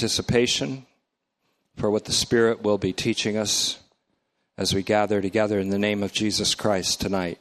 [0.00, 0.86] anticipation
[1.76, 3.78] for what the Spirit will be teaching us
[4.56, 7.38] as we gather together in the name of Jesus Christ tonight.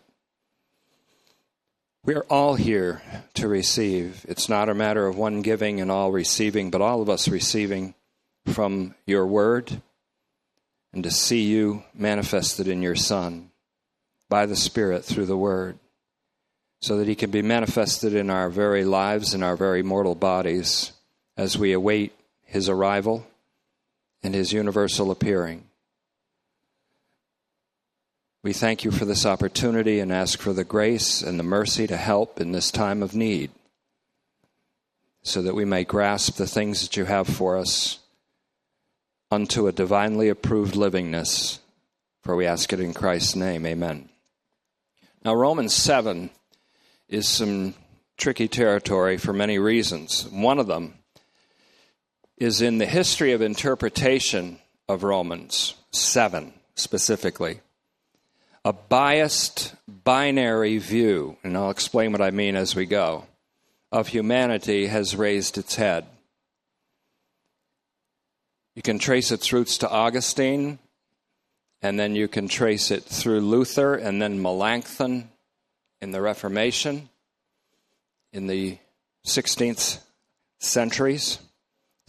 [2.03, 3.01] We are all here
[3.35, 4.25] to receive.
[4.27, 7.93] It's not a matter of one giving and all receiving, but all of us receiving
[8.48, 9.82] from your word
[10.91, 13.52] and to see you manifested in your Son
[14.28, 15.80] by the Spirit through the word,
[16.82, 20.91] so that he can be manifested in our very lives and our very mortal bodies
[21.38, 22.12] as we await
[22.50, 23.27] his arrival
[24.23, 25.63] and his universal appearing.
[28.41, 31.95] We thank you for this opportunity and ask for the grace and the mercy to
[31.95, 33.52] help in this time of need
[35.22, 37.99] so that we may grasp the things that you have for us
[39.30, 41.59] unto a divinely approved livingness.
[42.23, 43.66] For we ask it in Christ's name.
[43.66, 44.09] Amen.
[45.23, 46.31] Now, Romans 7
[47.09, 47.75] is some
[48.17, 50.27] tricky territory for many reasons.
[50.30, 50.95] One of them
[52.39, 57.59] is in the history of interpretation of Romans 7 specifically
[58.66, 63.25] a biased binary view, and I'll explain what I mean as we go,
[63.91, 66.05] of humanity has raised its head.
[68.75, 70.80] You can trace its roots to Augustine,
[71.81, 75.30] and then you can trace it through Luther and then Melanchthon
[76.02, 77.09] in the Reformation
[78.31, 78.77] in the
[79.25, 80.02] 16th
[80.59, 81.39] centuries,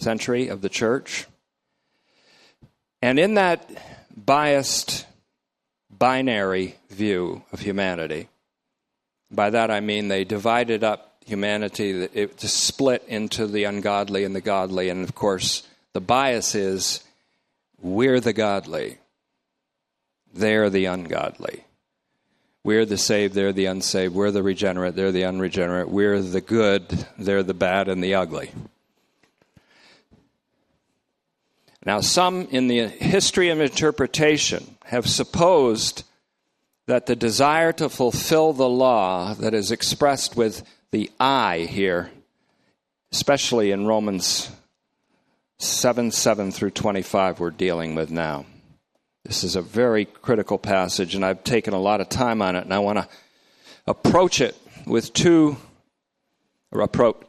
[0.01, 1.27] century of the church.
[3.03, 3.71] And in that
[4.17, 5.07] biased
[5.91, 8.29] binary view of humanity.
[9.31, 14.35] By that I mean they divided up humanity, it to split into the ungodly and
[14.35, 14.89] the godly.
[14.89, 15.63] And of course,
[15.93, 17.05] the bias is
[17.81, 18.99] we're the godly,
[20.35, 21.65] they're the ungodly.
[22.63, 24.15] We're the saved, they're the unsaved.
[24.15, 25.89] We're the regenerate, they're the unregenerate.
[25.89, 28.51] We're the good, they're the bad and the ugly.
[31.87, 36.05] Now, some in the history of interpretation have supposed
[36.87, 42.11] that the desire to fulfill the law that is expressed with the I here,
[43.13, 44.51] especially in Romans
[45.59, 48.45] 7 7 through 25, we're dealing with now.
[49.25, 52.65] This is a very critical passage, and I've taken a lot of time on it,
[52.65, 53.09] and I want to
[53.87, 55.57] approach it with two,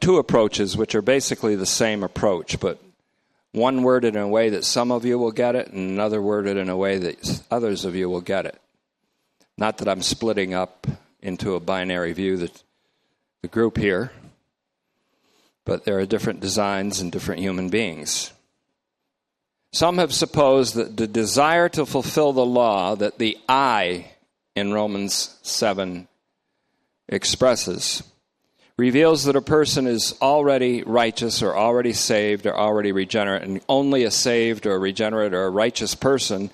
[0.00, 2.82] two approaches, which are basically the same approach, but
[3.52, 6.56] one worded in a way that some of you will get it, and another worded
[6.56, 8.60] in a way that others of you will get it.
[9.58, 10.86] Not that I'm splitting up
[11.20, 12.62] into a binary view that
[13.42, 14.10] the group here,
[15.64, 18.32] but there are different designs and different human beings.
[19.72, 24.12] Some have supposed that the desire to fulfill the law that the I
[24.54, 26.08] in Romans 7
[27.08, 28.02] expresses
[28.82, 34.02] reveals that a person is already righteous or already saved or already regenerate, and only
[34.02, 36.50] a saved or regenerate or a righteous person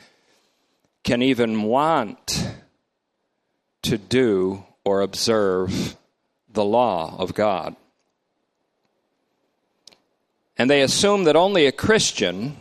[1.04, 2.46] can even want
[3.80, 5.96] to do or observe
[6.52, 7.74] the law of God.
[10.58, 12.58] And they assume that only a Christian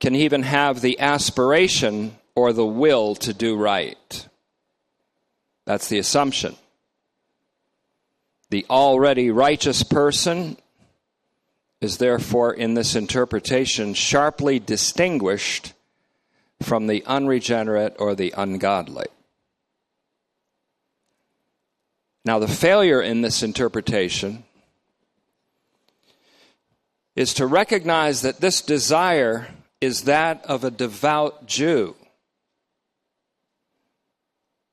[0.00, 4.26] can even have the aspiration or the will to do right.
[5.66, 6.56] That's the assumption.
[8.54, 10.56] The already righteous person
[11.80, 15.72] is therefore, in this interpretation, sharply distinguished
[16.62, 19.06] from the unregenerate or the ungodly.
[22.24, 24.44] Now, the failure in this interpretation
[27.16, 29.48] is to recognize that this desire
[29.80, 31.96] is that of a devout Jew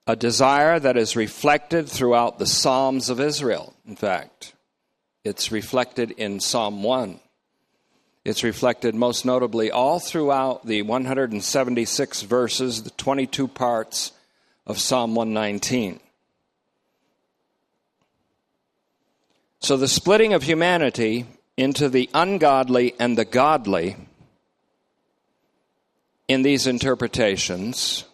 [0.07, 4.53] a desire that is reflected throughout the Psalms of Israel, in fact.
[5.23, 7.19] It's reflected in Psalm 1.
[8.23, 14.11] It's reflected most notably all throughout the 176 verses, the 22 parts
[14.65, 15.99] of Psalm 119.
[19.59, 21.25] So the splitting of humanity
[21.55, 23.95] into the ungodly and the godly
[26.27, 28.05] in these interpretations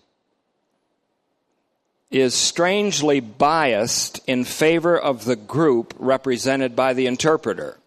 [2.09, 7.77] is strangely biased in favor of the group represented by the interpreter.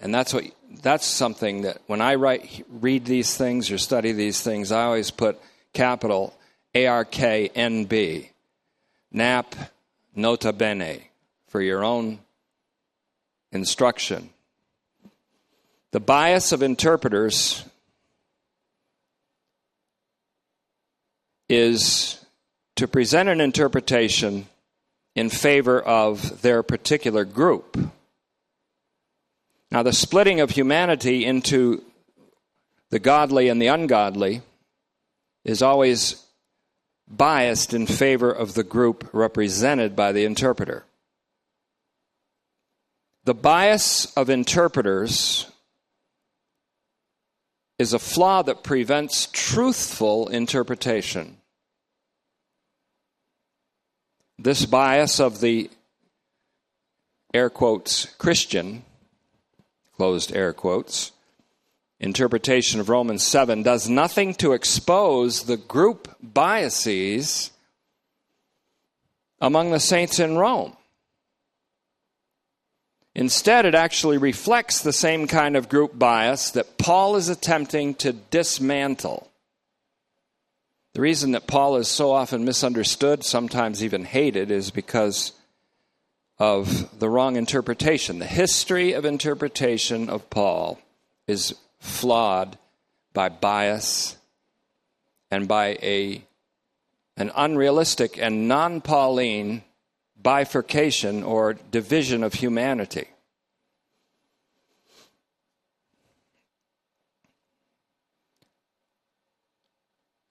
[0.00, 0.44] And that's what
[0.82, 5.10] that's something that when I write read these things or study these things, I always
[5.10, 5.40] put
[5.72, 6.34] capital
[6.74, 8.30] A R K N B.
[9.12, 9.54] Nap
[10.14, 11.10] nota bene
[11.48, 12.18] for your own
[13.52, 14.30] instruction.
[15.92, 17.64] The bias of interpreters
[21.48, 22.24] is
[22.76, 24.46] to present an interpretation
[25.14, 27.78] in favor of their particular group.
[29.70, 31.82] Now, the splitting of humanity into
[32.90, 34.42] the godly and the ungodly
[35.44, 36.24] is always
[37.08, 40.84] biased in favor of the group represented by the interpreter.
[43.24, 45.50] The bias of interpreters
[47.78, 51.33] is a flaw that prevents truthful interpretation.
[54.38, 55.70] This bias of the
[57.32, 58.84] air quotes Christian,
[59.96, 61.12] closed air quotes,
[62.00, 67.52] interpretation of Romans 7 does nothing to expose the group biases
[69.40, 70.76] among the saints in Rome.
[73.14, 78.12] Instead, it actually reflects the same kind of group bias that Paul is attempting to
[78.12, 79.30] dismantle.
[80.94, 85.32] The reason that Paul is so often misunderstood, sometimes even hated, is because
[86.38, 88.20] of the wrong interpretation.
[88.20, 90.78] The history of interpretation of Paul
[91.26, 92.56] is flawed
[93.12, 94.16] by bias
[95.32, 96.22] and by a,
[97.16, 99.64] an unrealistic and non Pauline
[100.22, 103.08] bifurcation or division of humanity.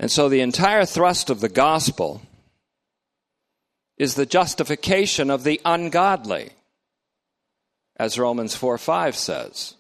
[0.03, 2.21] And so the entire thrust of the gospel
[3.97, 6.49] is the justification of the ungodly,
[7.95, 9.75] as Romans 4 5 says.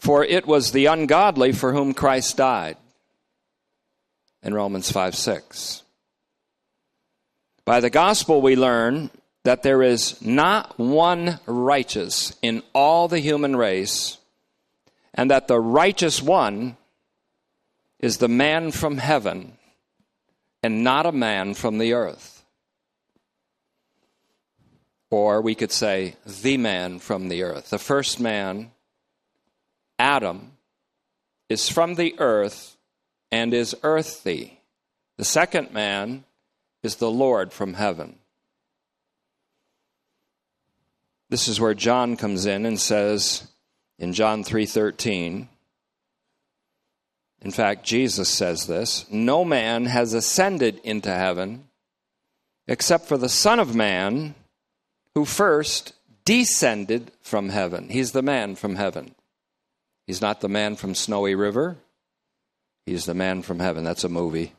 [0.00, 2.76] For it was the ungodly for whom Christ died,
[4.42, 5.84] in Romans 5 6.
[7.64, 9.10] By the gospel, we learn
[9.44, 14.17] that there is not one righteous in all the human race,
[15.14, 16.76] and that the righteous one
[17.98, 19.56] is the man from heaven
[20.62, 22.44] and not a man from the earth.
[25.10, 27.70] Or we could say, the man from the earth.
[27.70, 28.72] The first man,
[29.98, 30.52] Adam,
[31.48, 32.76] is from the earth
[33.32, 34.60] and is earthy.
[35.16, 36.24] The second man
[36.82, 38.18] is the Lord from heaven.
[41.30, 43.48] This is where John comes in and says
[43.98, 45.48] in John 3:13
[47.42, 51.68] In fact Jesus says this, no man has ascended into heaven
[52.66, 54.34] except for the son of man
[55.14, 57.88] who first descended from heaven.
[57.88, 59.14] He's the man from heaven.
[60.06, 61.76] He's not the man from Snowy River.
[62.86, 63.84] He's the man from heaven.
[63.84, 64.52] That's a movie.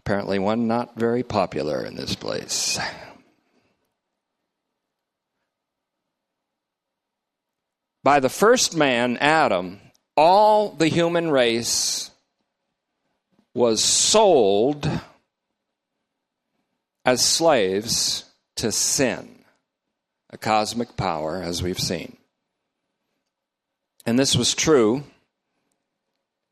[0.00, 2.78] Apparently, one not very popular in this place.
[8.04, 9.80] By the first man, Adam,
[10.16, 12.10] all the human race
[13.54, 14.88] was sold
[17.04, 18.24] as slaves
[18.56, 19.44] to sin,
[20.30, 22.16] a cosmic power, as we've seen.
[24.04, 25.04] And this was true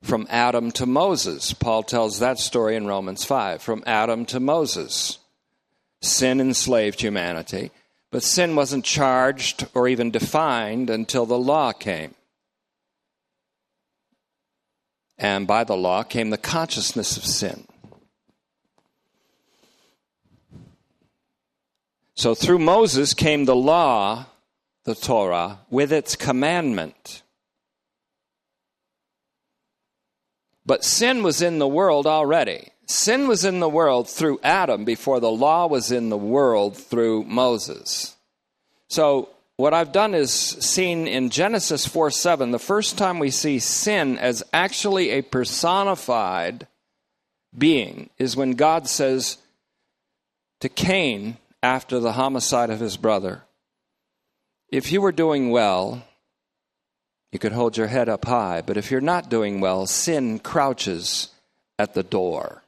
[0.02, 1.52] from Adam to Moses.
[1.52, 3.60] Paul tells that story in Romans 5.
[3.60, 5.18] From Adam to Moses.
[6.02, 7.70] Sin enslaved humanity,
[8.10, 12.14] but sin wasn't charged or even defined until the law came.
[15.16, 17.66] And by the law came the consciousness of sin.
[22.14, 24.26] So through Moses came the law,
[24.84, 27.22] the Torah, with its commandment.
[30.66, 32.72] But sin was in the world already.
[32.90, 37.22] Sin was in the world through Adam before the law was in the world through
[37.22, 38.16] Moses.
[38.88, 43.60] So, what I've done is seen in Genesis 4 7, the first time we see
[43.60, 46.66] sin as actually a personified
[47.56, 49.38] being is when God says
[50.58, 53.44] to Cain after the homicide of his brother,
[54.68, 56.02] If you were doing well,
[57.30, 61.28] you could hold your head up high, but if you're not doing well, sin crouches
[61.78, 62.64] at the door.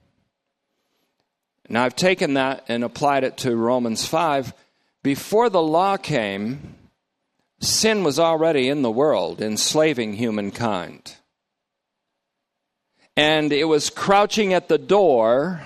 [1.73, 4.53] Now, I've taken that and applied it to Romans 5.
[5.03, 6.75] Before the law came,
[7.61, 11.17] sin was already in the world, enslaving humankind.
[13.17, 15.63] And it was crouching at the door,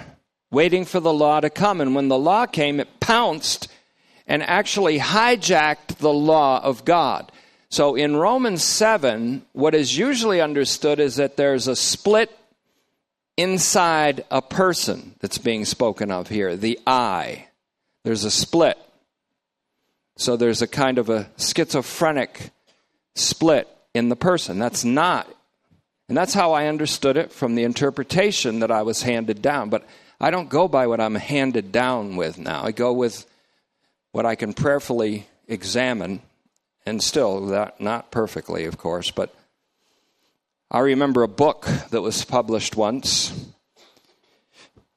[0.52, 1.80] waiting for the law to come.
[1.80, 3.66] And when the law came, it pounced
[4.28, 7.32] and actually hijacked the law of God.
[7.68, 12.30] So in Romans 7, what is usually understood is that there's a split
[13.36, 17.48] inside a person that's being spoken of here, the I.
[18.04, 18.78] There's a split.
[20.16, 22.50] So there's a kind of a schizophrenic
[23.14, 24.58] split in the person.
[24.58, 25.28] That's not.
[26.08, 29.70] And that's how I understood it from the interpretation that I was handed down.
[29.70, 29.84] But
[30.20, 32.62] I don't go by what I'm handed down with now.
[32.62, 33.26] I go with
[34.12, 36.22] what I can prayerfully examine,
[36.86, 39.34] and still that not perfectly, of course, but
[40.70, 43.32] I remember a book that was published once,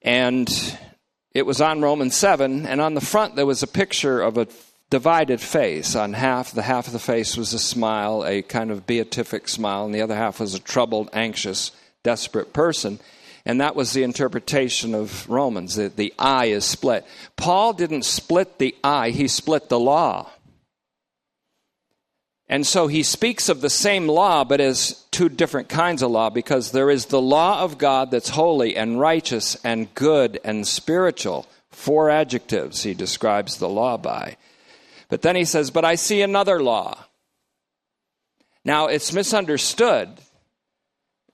[0.02, 0.50] and
[1.32, 4.48] it was on Romans 7, and on the front there was a picture of a
[4.90, 5.96] divided face.
[5.96, 9.86] On half, the half of the face was a smile, a kind of beatific smile,
[9.86, 11.72] and the other half was a troubled, anxious,
[12.02, 13.00] desperate person.
[13.46, 15.76] And that was the interpretation of Romans.
[15.76, 17.06] that the I is split.
[17.38, 20.32] Paul didn't split the I, he split the law.
[22.50, 26.32] And so he speaks of the same law, but as two different kinds of law,
[26.32, 31.46] because there is the law of God that's holy and righteous and good and spiritual.
[31.70, 34.38] Four adjectives he describes the law by.
[35.10, 37.06] But then he says, But I see another law.
[38.66, 40.10] Now, it's misunderstood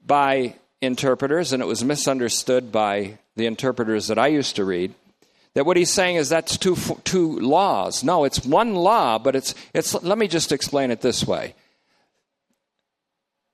[0.06, 4.94] by interpreters, and it was misunderstood by the interpreters that I used to read,
[5.56, 8.04] that what he's saying is that's two, two laws.
[8.04, 11.56] No, it's one law, but it's, it's, let me just explain it this way.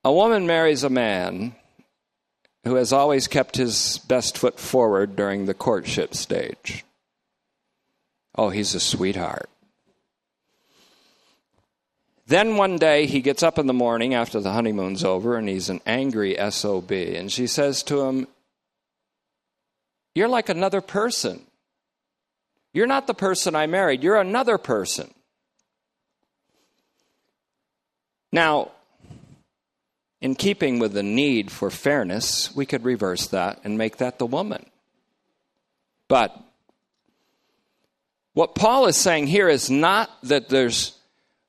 [0.03, 1.55] A woman marries a man
[2.63, 6.83] who has always kept his best foot forward during the courtship stage.
[8.35, 9.49] Oh, he's a sweetheart.
[12.25, 15.69] Then one day he gets up in the morning after the honeymoon's over and he's
[15.69, 16.91] an angry SOB.
[16.91, 18.27] And she says to him,
[20.15, 21.41] You're like another person.
[22.73, 25.13] You're not the person I married, you're another person.
[28.31, 28.71] Now,
[30.21, 34.25] in keeping with the need for fairness, we could reverse that and make that the
[34.25, 34.65] woman.
[36.07, 36.35] But
[38.33, 40.97] what Paul is saying here is not that there's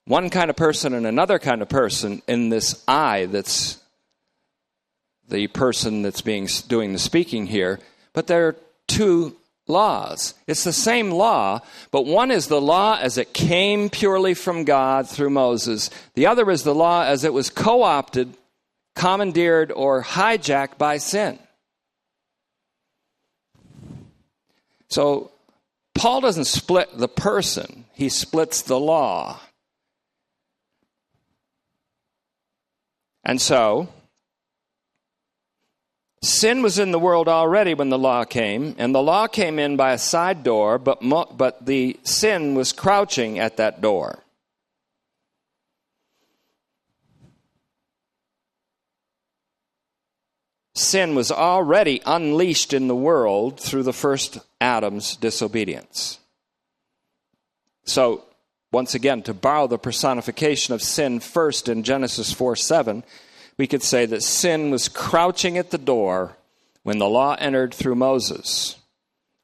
[0.05, 3.79] one kind of person and another kind of person in this I that's
[5.29, 7.79] the person that's being doing the speaking here,
[8.13, 8.57] but there are
[8.89, 10.35] two laws.
[10.47, 15.09] It's the same law, but one is the law as it came purely from God
[15.09, 15.91] through Moses.
[16.15, 18.35] The other is the law as it was co opted,
[18.95, 21.39] commandeered, or hijacked by sin.
[24.89, 25.31] So,
[25.95, 29.41] Paul doesn't split the person, he splits the law.
[33.25, 33.89] And so,
[36.23, 39.77] sin was in the world already when the law came, and the law came in
[39.77, 44.23] by a side door, but, mo- but the sin was crouching at that door.
[50.75, 56.19] Sin was already unleashed in the world through the first Adam's disobedience.
[57.85, 58.25] So,
[58.71, 63.05] once again, to borrow the personification of sin first in Genesis 4 7,
[63.59, 66.37] we could say that sin was crouching at the door
[66.83, 68.77] when the law entered through Moses.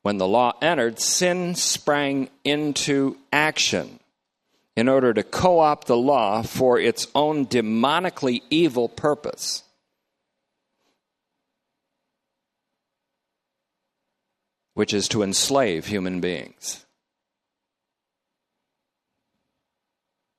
[0.02, 4.00] When the law entered, sin sprang into action
[4.76, 9.64] in order to co opt the law for its own demonically evil purpose.
[14.74, 16.86] Which is to enslave human beings.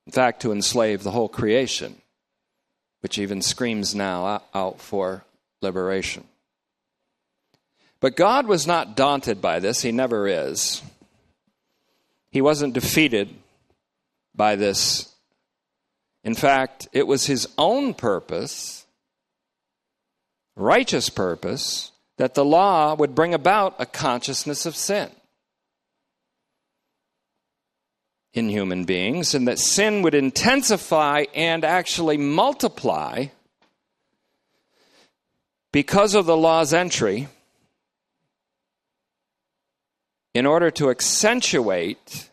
[0.06, 2.00] In fact, to enslave the whole creation,
[3.00, 5.24] which even screams now out for
[5.60, 6.24] liberation.
[8.00, 10.82] But God was not daunted by this, He never is.
[12.30, 13.34] He wasn't defeated
[14.34, 15.14] by this.
[16.24, 18.86] In fact, it was His own purpose,
[20.56, 25.10] righteous purpose, that the law would bring about a consciousness of sin
[28.32, 33.26] in human beings, and that sin would intensify and actually multiply
[35.72, 37.28] because of the law's entry
[40.32, 42.30] in order to accentuate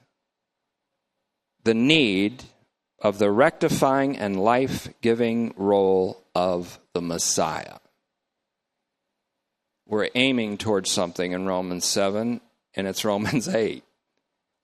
[1.63, 2.43] the need
[2.99, 7.77] of the rectifying and life giving role of the Messiah.
[9.87, 12.41] We're aiming towards something in Romans 7,
[12.75, 13.83] and it's Romans 8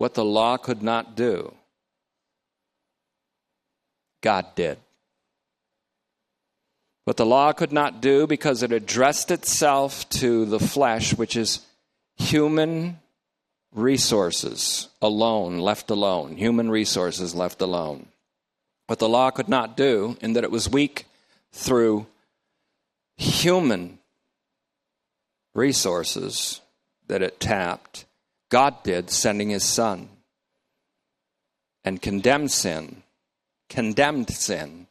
[0.04, 1.54] what the law could not do,
[4.20, 4.78] God did.
[7.06, 11.62] What the law could not do because it addressed itself to the flesh, which is
[12.18, 13.00] human
[13.74, 18.08] resources alone, left alone, human resources left alone.
[18.88, 21.06] What the law could not do, in that it was weak
[21.54, 22.08] through
[23.16, 24.00] human
[25.56, 26.60] resources
[27.08, 28.04] that it tapped,
[28.54, 30.10] God did, sending his son,
[31.84, 33.02] and condemned sin,
[33.68, 34.86] condemned sin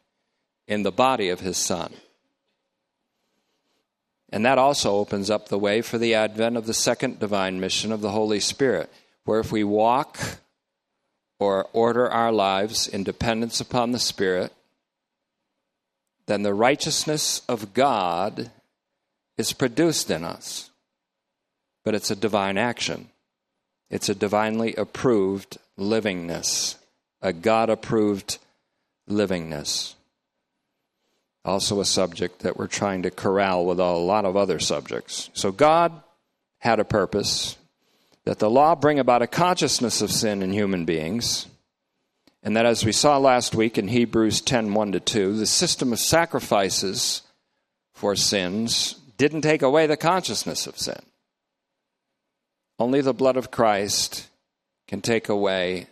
[0.67, 1.93] in the body of his son.
[4.31, 7.93] And that also opens up the way for the advent of the second divine mission
[7.93, 8.91] of the Holy Spirit,
[9.27, 10.19] where if we walk
[11.39, 14.53] or order our lives in dependence upon the Spirit,
[16.27, 18.51] then the righteousness of God
[19.39, 20.73] is produced in us.
[21.85, 23.12] But it's a divine action,
[23.93, 26.77] it's a divinely approved livingness,
[27.21, 28.39] a God approved
[29.09, 29.95] livingness.
[31.45, 35.29] Also, a subject that we're trying to corral with a lot of other subjects.
[35.35, 35.93] So, God
[36.61, 37.59] had a purpose
[38.25, 41.47] that the law bring about a consciousness of sin in human beings,
[42.43, 45.93] and that as we saw last week in Hebrews 10 1 to 2, the system
[45.93, 47.23] of sacrifices
[47.93, 51.03] for sins didn't take away the consciousness of sin.
[52.83, 54.27] Only the blood of Christ
[54.89, 55.87] can take away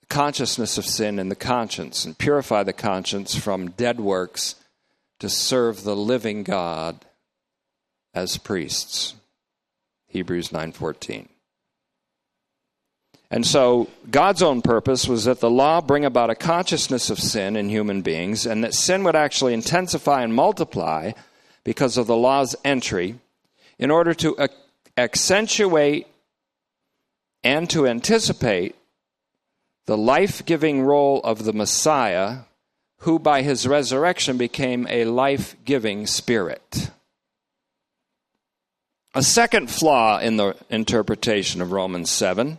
[0.00, 4.54] the consciousness of sin in the conscience and purify the conscience from dead works
[5.20, 7.04] to serve the living God
[8.14, 9.12] as priests.
[10.08, 11.28] Hebrews 9:14.
[13.30, 17.56] And so God's own purpose was that the law bring about a consciousness of sin
[17.56, 21.12] in human beings and that sin would actually intensify and multiply
[21.62, 23.18] because of the law's entry
[23.78, 24.36] in order to
[24.96, 26.06] accentuate
[27.42, 28.74] and to anticipate
[29.86, 32.38] the life giving role of the Messiah,
[32.98, 36.90] who by his resurrection became a life giving spirit.
[39.14, 42.58] A second flaw in the interpretation of Romans 7,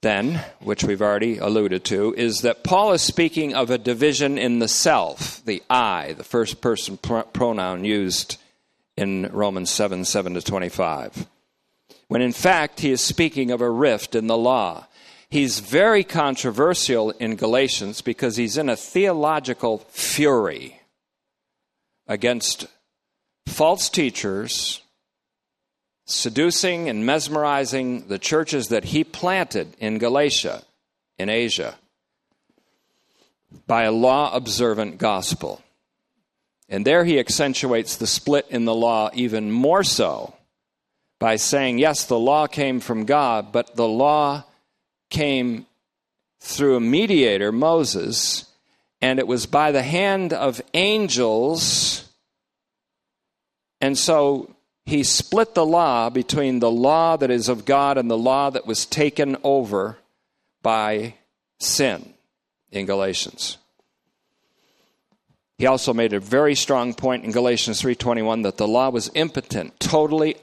[0.00, 4.60] then, which we've already alluded to, is that Paul is speaking of a division in
[4.60, 8.38] the self, the I, the first person pr- pronoun used
[8.98, 11.26] in Romans 7 7 to 25.
[12.08, 14.86] When in fact, he is speaking of a rift in the law.
[15.30, 20.80] He's very controversial in Galatians because he's in a theological fury
[22.08, 22.66] against
[23.46, 24.80] false teachers
[26.06, 30.64] seducing and mesmerizing the churches that he planted in Galatia,
[31.18, 31.76] in Asia,
[33.66, 35.62] by a law observant gospel.
[36.68, 40.34] And there he accentuates the split in the law even more so
[41.18, 44.44] by saying, yes, the law came from God, but the law
[45.10, 45.66] came
[46.40, 48.44] through a mediator, Moses,
[49.00, 52.08] and it was by the hand of angels
[53.80, 54.54] and so
[54.84, 58.66] he split the law between the law that is of God and the law that
[58.66, 59.98] was taken over
[60.62, 61.14] by
[61.60, 62.14] sin
[62.70, 63.58] in Galatians.
[65.58, 69.78] He also made a very strong point in Galatians 3:21 that the law was impotent,
[69.80, 70.36] totally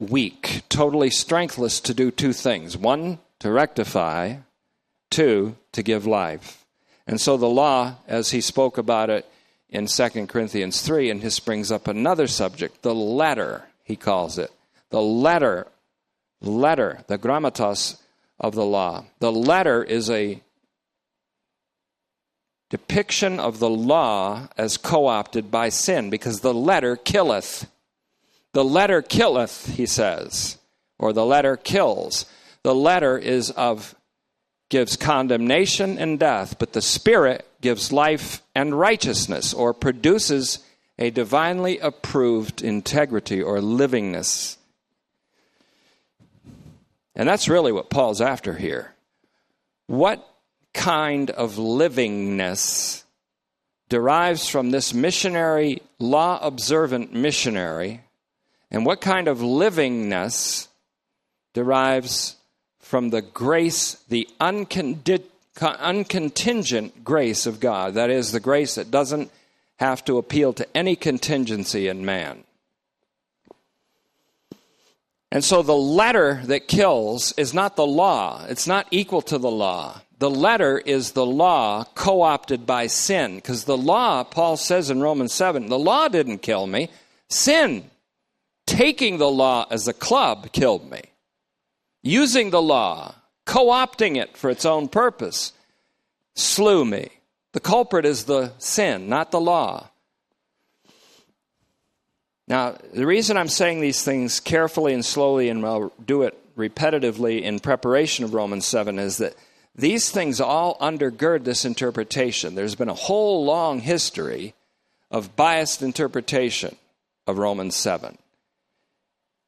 [0.00, 2.76] weak, totally strengthless to do two things.
[2.76, 4.36] One, to rectify,
[5.08, 6.64] two, to give life.
[7.06, 9.26] And so the law as he spoke about it
[9.68, 14.50] in 2 Corinthians 3, and this brings up another subject, the letter, he calls it.
[14.90, 15.68] The letter,
[16.40, 18.02] letter, the grammatos
[18.40, 19.04] of the law.
[19.20, 20.42] The letter is a
[22.70, 27.68] depiction of the law as co opted by sin, because the letter killeth.
[28.52, 30.58] The letter killeth, he says,
[30.98, 32.26] or the letter kills.
[32.62, 33.94] The letter is of
[34.70, 40.60] gives condemnation and death, but the Spirit gives life and righteousness, or produces
[40.98, 44.56] a divinely approved integrity or livingness.
[47.16, 48.94] And that's really what Paul's after here.
[49.86, 50.26] What
[50.72, 53.04] kind of livingness
[53.88, 58.02] derives from this missionary, law observant missionary,
[58.70, 60.68] and what kind of livingness
[61.54, 62.36] derives
[62.78, 65.28] from the grace, the unconditional
[65.60, 67.94] uncontingent grace of God.
[67.94, 69.30] That is, the grace that doesn't
[69.76, 72.44] have to appeal to any contingency in man.
[75.32, 79.50] And so the letter that kills is not the law, it's not equal to the
[79.50, 80.00] law.
[80.20, 83.36] The letter is the law co opted by sin.
[83.36, 86.90] Because the law, Paul says in Romans 7, the law didn't kill me.
[87.30, 87.90] Sin,
[88.66, 91.00] taking the law as a club, killed me.
[92.02, 93.14] Using the law,
[93.46, 95.54] co opting it for its own purpose,
[96.34, 97.08] slew me.
[97.52, 99.88] The culprit is the sin, not the law.
[102.46, 107.40] Now, the reason I'm saying these things carefully and slowly, and I'll do it repetitively
[107.40, 109.34] in preparation of Romans 7, is that
[109.74, 112.54] these things all undergird this interpretation.
[112.54, 114.54] There's been a whole long history
[115.10, 116.76] of biased interpretation
[117.26, 118.18] of Romans 7.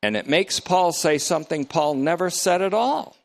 [0.02, 3.16] And it makes Paul say something Paul never said at all.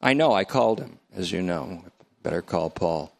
[0.00, 1.84] I know I called him, as you know.
[2.22, 3.12] Better call Paul.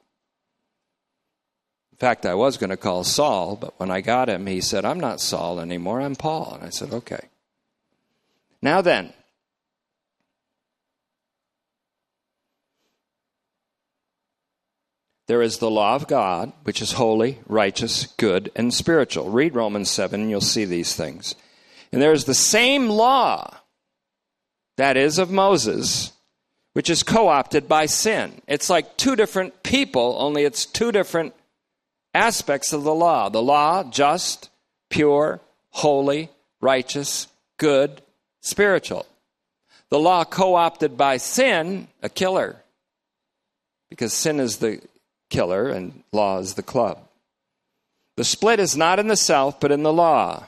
[1.92, 4.84] In fact, I was going to call Saul, but when I got him, he said,
[4.84, 6.54] I'm not Saul anymore, I'm Paul.
[6.54, 7.28] And I said, okay.
[8.62, 9.12] Now then,
[15.28, 19.30] there is the law of God, which is holy, righteous, good, and spiritual.
[19.30, 21.34] Read Romans 7, and you'll see these things.
[21.92, 23.54] And there is the same law,
[24.78, 26.12] that is of Moses,
[26.72, 28.40] which is co opted by sin.
[28.46, 31.34] It's like two different people, only it's two different
[32.14, 33.28] aspects of the law.
[33.28, 34.48] The law, just,
[34.88, 36.30] pure, holy,
[36.62, 38.00] righteous, good,
[38.40, 39.04] spiritual.
[39.90, 42.62] The law co opted by sin, a killer,
[43.90, 44.80] because sin is the
[45.30, 46.98] killer and law is the club.
[48.16, 50.46] The split is not in the self, but in the law.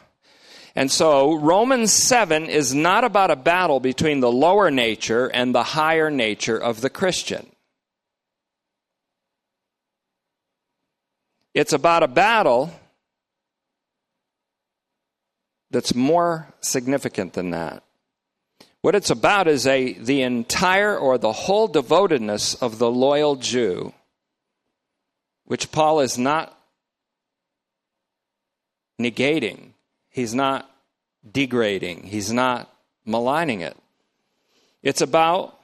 [0.74, 5.62] And so Romans 7 is not about a battle between the lower nature and the
[5.62, 7.46] higher nature of the Christian.
[11.54, 12.72] It's about a battle
[15.70, 17.82] that's more significant than that.
[18.82, 23.92] What it's about is a the entire or the whole devotedness of the loyal Jew
[25.50, 26.56] which Paul is not
[29.00, 29.70] negating,
[30.08, 30.70] he's not
[31.28, 32.72] degrading, he's not
[33.04, 33.76] maligning it.
[34.84, 35.58] It's about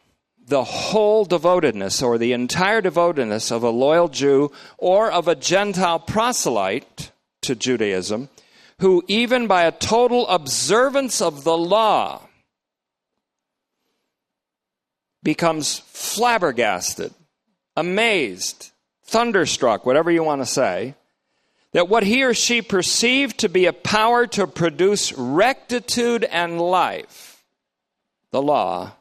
[0.44, 6.00] the whole devotedness or the entire devotedness of a loyal Jew or of a Gentile
[6.00, 8.28] proselyte to Judaism
[8.80, 12.22] who, even by a total observance of the law,
[15.22, 17.14] becomes flabbergasted,
[17.76, 18.72] amazed,
[19.06, 20.94] thunderstruck, whatever you want to say,
[21.72, 27.44] that what he or she perceived to be a power to produce rectitude and life,
[28.30, 28.92] the law,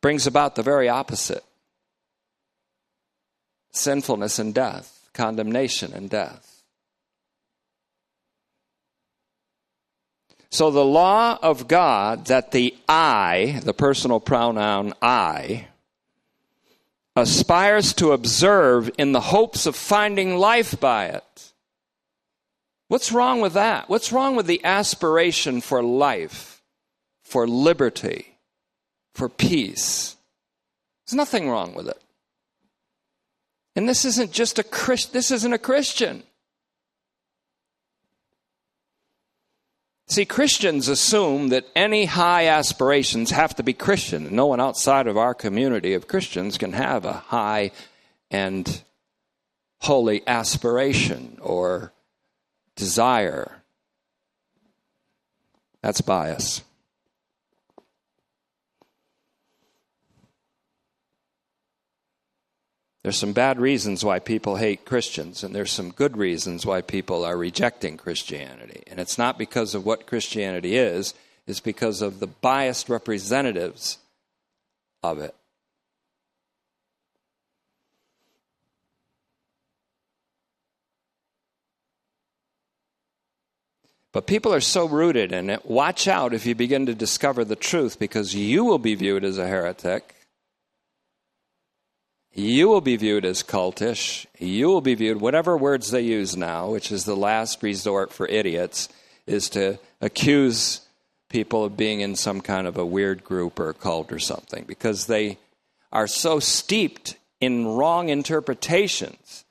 [0.00, 1.44] brings about the very opposite
[3.70, 6.62] sinfulness and death, condemnation and death.
[10.50, 15.68] So the law of God that the I, the personal pronoun I,
[17.14, 21.52] aspires to observe in the hopes of finding life by it.
[22.88, 23.88] What's wrong with that?
[23.88, 26.62] What's wrong with the aspiration for life,
[27.22, 28.38] for liberty,
[29.14, 30.16] for peace?
[31.06, 32.00] There's nothing wrong with it.
[33.74, 36.22] And this isn't just a Christ, this isn't a Christian.
[40.12, 44.36] See, Christians assume that any high aspirations have to be Christian.
[44.36, 47.70] No one outside of our community of Christians can have a high
[48.30, 48.82] and
[49.80, 51.94] holy aspiration or
[52.76, 53.62] desire.
[55.80, 56.60] That's bias.
[63.02, 67.24] There's some bad reasons why people hate Christians, and there's some good reasons why people
[67.24, 68.84] are rejecting Christianity.
[68.86, 71.14] And it's not because of what Christianity is,
[71.46, 73.98] it's because of the biased representatives
[75.02, 75.34] of it.
[84.12, 85.66] But people are so rooted in it.
[85.66, 89.38] Watch out if you begin to discover the truth because you will be viewed as
[89.38, 90.14] a heretic
[92.34, 94.26] you will be viewed as cultish.
[94.38, 98.26] You will be viewed, whatever words they use now, which is the last resort for
[98.26, 98.88] idiots,
[99.26, 100.80] is to accuse
[101.28, 105.06] people of being in some kind of a weird group or cult or something because
[105.06, 105.38] they
[105.90, 109.44] are so steeped in wrong interpretations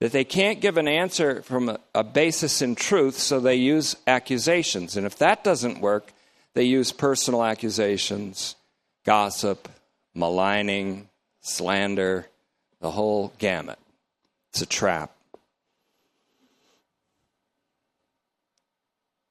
[0.00, 3.96] that they can't give an answer from a, a, basis in truth, so they use
[4.06, 4.96] accusations.
[4.96, 6.12] And if that doesn't work,
[6.54, 8.54] they use personal accusations,
[9.04, 9.68] gossip,
[10.14, 11.08] maligning,
[11.48, 12.28] slander,
[12.80, 13.78] the whole gamut.
[14.50, 15.12] It's a trap.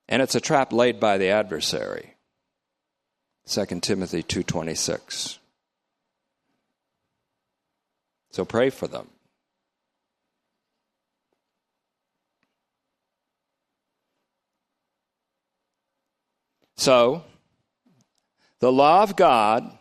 [0.10, 2.16] And it's a trap laid by the adversary.
[3.46, 5.40] 2 Timothy 2:26.
[8.32, 9.10] So pray for them.
[16.78, 17.24] So,
[18.60, 19.77] the law of God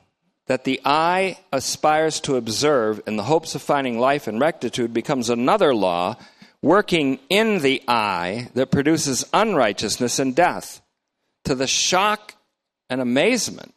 [0.46, 5.28] that the I aspires to observe in the hopes of finding life and rectitude becomes
[5.28, 6.16] another law
[6.62, 10.80] working in the I that produces unrighteousness and death
[11.44, 12.34] to the shock
[12.88, 13.74] and amazement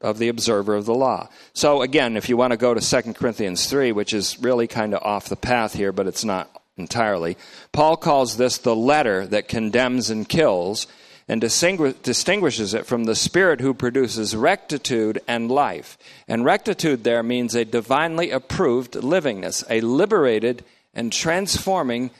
[0.00, 1.28] of the observer of the law.
[1.54, 4.94] So again, if you want to go to 2 Corinthians 3, which is really kind
[4.94, 7.36] of off the path here, but it's not entirely,
[7.72, 10.86] Paul calls this the letter that condemns and kills
[11.26, 15.96] and distinguishes it from the Spirit who produces rectitude and life.
[16.28, 22.10] And rectitude there means a divinely approved livingness, a liberated and transforming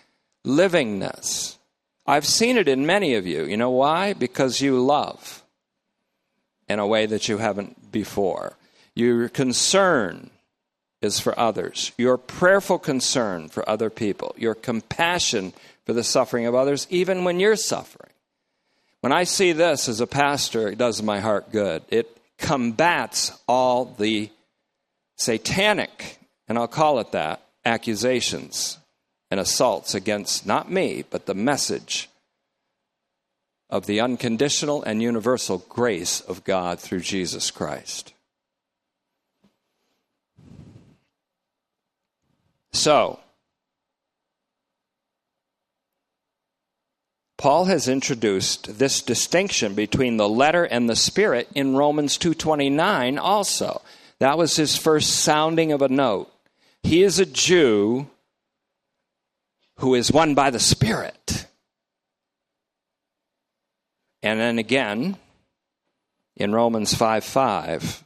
[0.44, 1.56] livingness.
[2.06, 3.44] I've seen it in many of you.
[3.44, 4.12] You know why?
[4.12, 5.42] Because you love
[6.68, 8.56] in a way that you haven't before.
[8.94, 10.30] Your concern
[11.02, 15.52] is for others, your prayerful concern for other people, your compassion
[15.84, 18.03] for the suffering of others, even when you're suffering.
[19.04, 21.82] When I see this as a pastor, it does my heart good.
[21.90, 24.30] It combats all the
[25.18, 28.78] satanic, and I'll call it that, accusations
[29.30, 32.08] and assaults against not me, but the message
[33.68, 38.14] of the unconditional and universal grace of God through Jesus Christ.
[42.72, 43.20] So,
[47.36, 53.82] Paul has introduced this distinction between the letter and the spirit in Romans 2:29 also.
[54.20, 56.32] That was his first sounding of a note.
[56.82, 58.08] He is a Jew
[59.78, 61.46] who is won by the spirit.
[64.22, 65.18] And then again
[66.36, 68.04] in Romans 5 5,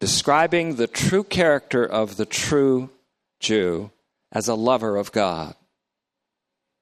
[0.00, 2.90] describing the true character of the true
[3.40, 3.90] Jew
[4.32, 5.54] as a lover of God.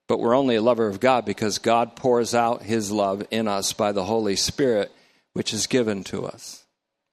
[0.08, 3.72] But we're only a lover of God because God pours out his love in us
[3.72, 4.92] by the Holy Spirit,
[5.32, 6.64] which is given to us,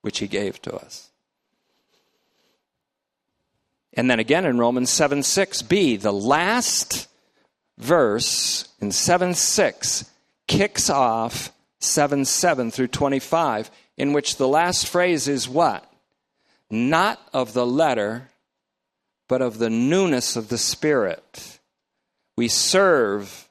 [0.02, 1.10] which he gave to us.
[3.94, 7.08] And then again in Romans 7 6b, the last
[7.78, 10.10] verse in 7 6
[10.48, 15.92] kicks off 7 7 through 25, in which the last phrase is what?
[16.70, 18.30] Not of the letter,
[19.28, 21.53] but of the newness of the Spirit.
[22.36, 23.48] We serve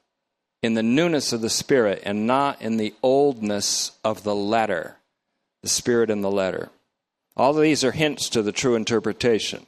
[0.63, 4.97] in the newness of the Spirit and not in the oldness of the letter,
[5.63, 6.71] the Spirit in the letter.
[7.37, 9.67] All of these are hints to the true interpretation.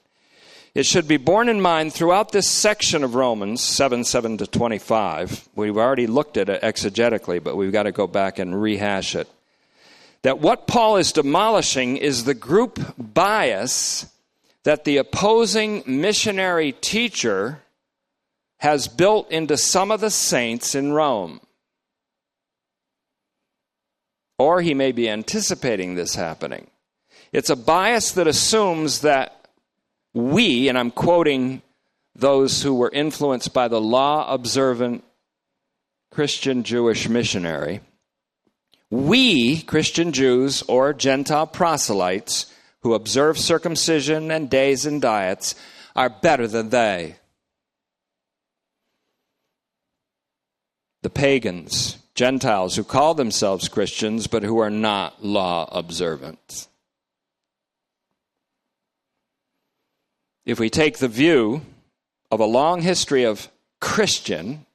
[0.75, 5.49] It should be borne in mind throughout this section of Romans 7 7 to 25.
[5.55, 9.29] We've already looked at it exegetically, but we've got to go back and rehash it.
[10.23, 14.07] That what Paul is demolishing is the group bias
[14.65, 17.61] that the opposing missionary teacher
[18.65, 21.39] has built into some of the saints in Rome.
[24.39, 26.69] Or he may be anticipating this happening.
[27.31, 29.49] It's a bias that assumes that
[30.15, 31.61] we, and I'm quoting
[32.17, 35.05] those who were influenced by the law observant
[36.11, 37.81] Christian Jewish missionary,
[38.89, 42.51] we, Christian Jews or Gentile proselytes
[42.81, 45.55] who observe circumcision and days and diets,
[45.95, 47.17] are better than they.
[51.05, 56.67] The pagans, Gentiles who call themselves Christians but who are not law observant.
[60.45, 61.63] if we take the view
[62.31, 63.49] of a long history of
[63.81, 64.67] Christian,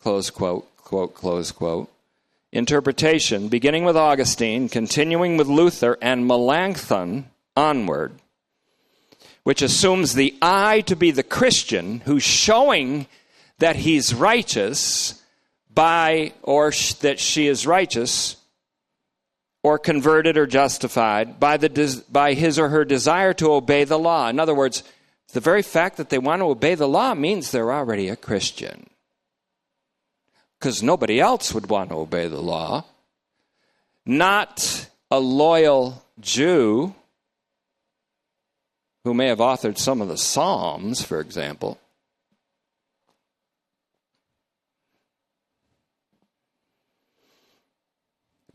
[0.00, 1.90] close quote, quote, close quote,
[2.50, 7.26] interpretation, beginning with Augustine, continuing with Luther and Melanchthon
[7.56, 8.12] onward,
[9.42, 13.06] which assumes the I to be the Christian who's showing
[13.58, 15.22] that he's righteous
[15.72, 18.36] by, or sh- that she is righteous
[19.62, 24.28] or converted or justified by, the, by his or her desire to obey the law.
[24.28, 24.82] In other words,
[25.32, 28.88] the very fact that they want to obey the law means they're already a Christian.
[30.58, 32.84] Because nobody else would want to obey the law.
[34.06, 36.94] Not a loyal Jew
[39.04, 41.78] who may have authored some of the Psalms, for example.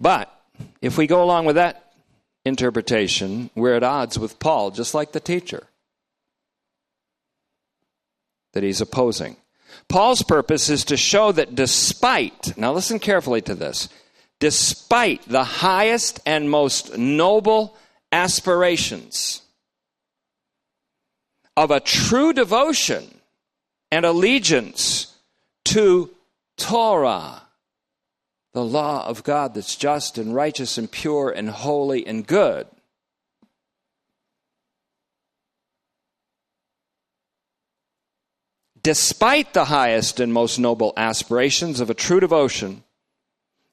[0.04, 0.30] But
[0.82, 1.94] if we go along with that
[2.44, 5.64] interpretation, we're at odds with Paul, just like the teacher
[8.52, 9.38] that he's opposing.
[9.88, 13.88] Paul's purpose is to show that despite, now listen carefully to this,
[14.42, 17.78] despite the highest and most noble
[18.12, 19.42] aspirations
[21.56, 23.06] of a true devotion
[23.90, 25.16] and allegiance
[25.64, 26.10] to
[26.58, 27.43] Torah,
[28.54, 32.68] the law of God that's just and righteous and pure and holy and good.
[38.84, 42.84] Despite the highest and most noble aspirations of a true devotion,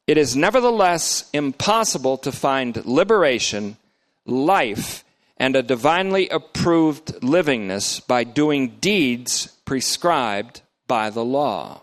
[0.06, 3.76] it is nevertheless impossible to find liberation,
[4.24, 5.04] life,
[5.36, 11.82] and a divinely approved livingness by doing deeds prescribed by the law.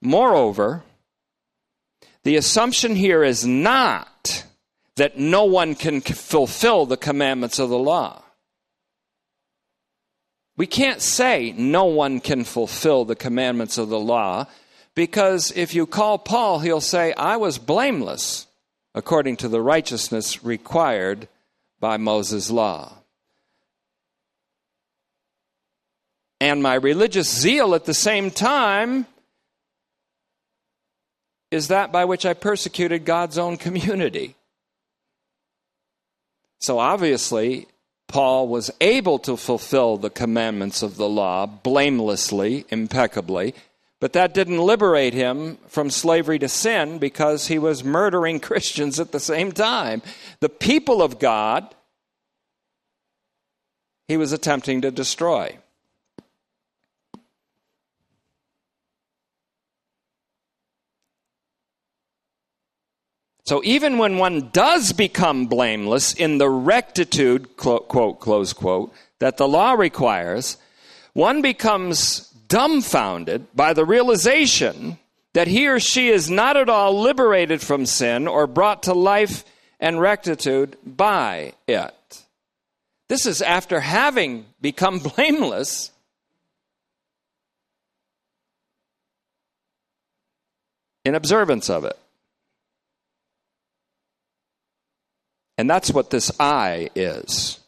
[0.00, 0.82] Moreover,
[2.24, 4.44] the assumption here is not
[4.96, 8.22] that no one can fulfill the commandments of the law.
[10.56, 14.46] We can't say no one can fulfill the commandments of the law
[14.94, 18.46] because if you call Paul, he'll say, I was blameless
[18.94, 21.28] according to the righteousness required
[21.80, 22.92] by Moses' law.
[26.40, 29.06] And my religious zeal at the same time
[31.52, 34.34] is that by which I persecuted God's own community.
[36.58, 37.66] So obviously,
[38.08, 43.54] Paul was able to fulfill the commandments of the law blamelessly, impeccably,
[44.00, 49.12] but that didn't liberate him from slavery to sin because he was murdering Christians at
[49.12, 50.02] the same time.
[50.40, 51.74] The people of God,
[54.08, 55.58] he was attempting to destroy.
[63.44, 69.48] So even when one does become blameless in the rectitude, quote, close quote, that the
[69.48, 70.56] law requires,
[71.12, 74.98] one becomes dumbfounded by the realization
[75.34, 79.44] that he or she is not at all liberated from sin or brought to life
[79.80, 82.22] and rectitude by it.
[83.08, 85.90] This is after having become blameless.
[91.04, 91.98] In observance of it.
[95.62, 97.60] And that's what this I is.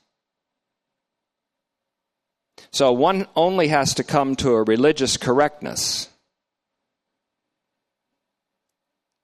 [2.73, 6.09] So one only has to come to a religious correctness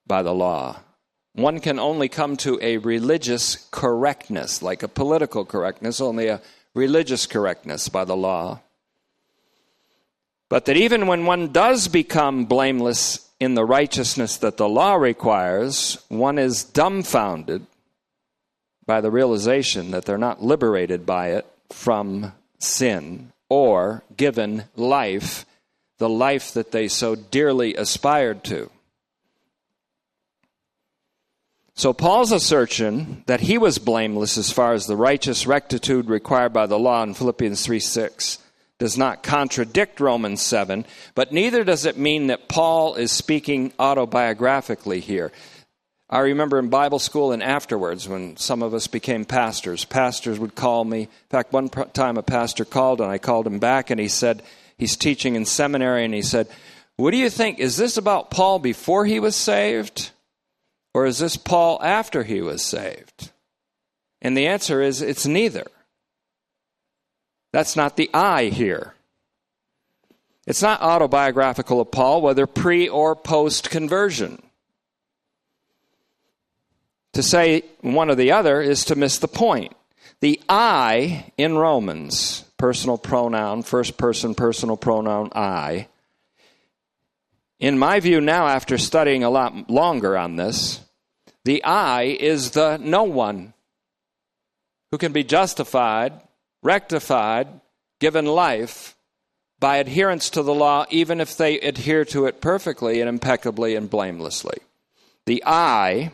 [0.07, 0.79] by the law.
[1.33, 6.41] One can only come to a religious correctness, like a political correctness, only a
[6.73, 8.61] religious correctness by the law.
[10.49, 15.99] But that even when one does become blameless in the righteousness that the law requires,
[16.09, 17.67] one is dumbfounded
[18.91, 25.47] by the realization that they're not liberated by it from sin or given life,
[25.99, 28.69] the life that they so dearly aspired to.
[31.77, 36.67] So, Paul's assertion that he was blameless as far as the righteous rectitude required by
[36.67, 38.39] the law in Philippians 3 6
[38.81, 44.99] does not contradict Romans 7, but neither does it mean that Paul is speaking autobiographically
[44.99, 45.31] here.
[46.13, 50.57] I remember in Bible school and afterwards when some of us became pastors, pastors would
[50.57, 51.03] call me.
[51.03, 54.43] In fact, one time a pastor called and I called him back and he said,
[54.77, 56.49] he's teaching in seminary and he said,
[56.97, 57.61] What do you think?
[57.61, 60.11] Is this about Paul before he was saved?
[60.93, 63.31] Or is this Paul after he was saved?
[64.21, 65.67] And the answer is it's neither.
[67.53, 68.95] That's not the I here.
[70.45, 74.43] It's not autobiographical of Paul, whether pre or post conversion.
[77.15, 79.75] To say one or the other is to miss the point.
[80.21, 85.89] The I in Romans, personal pronoun, first person personal pronoun I,
[87.61, 90.81] in my view now, after studying a lot longer on this,
[91.45, 93.53] the I is the no one
[94.91, 96.15] who can be justified,
[96.63, 97.49] rectified,
[98.01, 98.97] given life
[99.61, 103.91] by adherence to the law, even if they adhere to it perfectly and impeccably and
[103.91, 104.57] blamelessly.
[105.27, 106.13] The I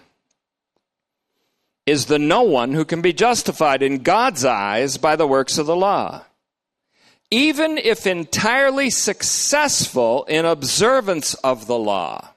[1.87, 5.67] is the no one who can be justified in God's eyes by the works of
[5.67, 6.25] the law.
[7.31, 12.31] Even if entirely successful in observance of the law.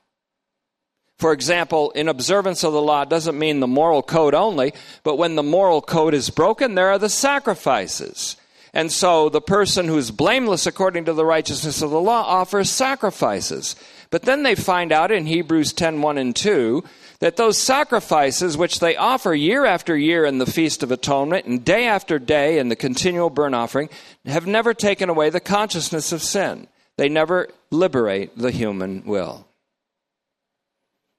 [1.17, 5.35] For example, in observance of the law doesn't mean the moral code only, but when
[5.35, 8.37] the moral code is broken, there are the sacrifices.
[8.73, 13.75] And so the person who's blameless according to the righteousness of the law offers sacrifices.
[14.11, 16.83] But then they find out in Hebrews 10 1 and 2
[17.19, 21.65] that those sacrifices which they offer year after year in the Feast of Atonement and
[21.65, 23.89] day after day in the continual burnt offering
[24.25, 26.67] have never taken away the consciousness of sin.
[26.97, 29.45] They never liberate the human will.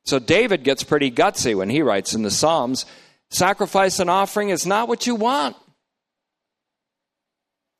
[0.04, 2.86] So David gets pretty gutsy when he writes in the Psalms
[3.30, 5.56] sacrifice and offering is not what you want.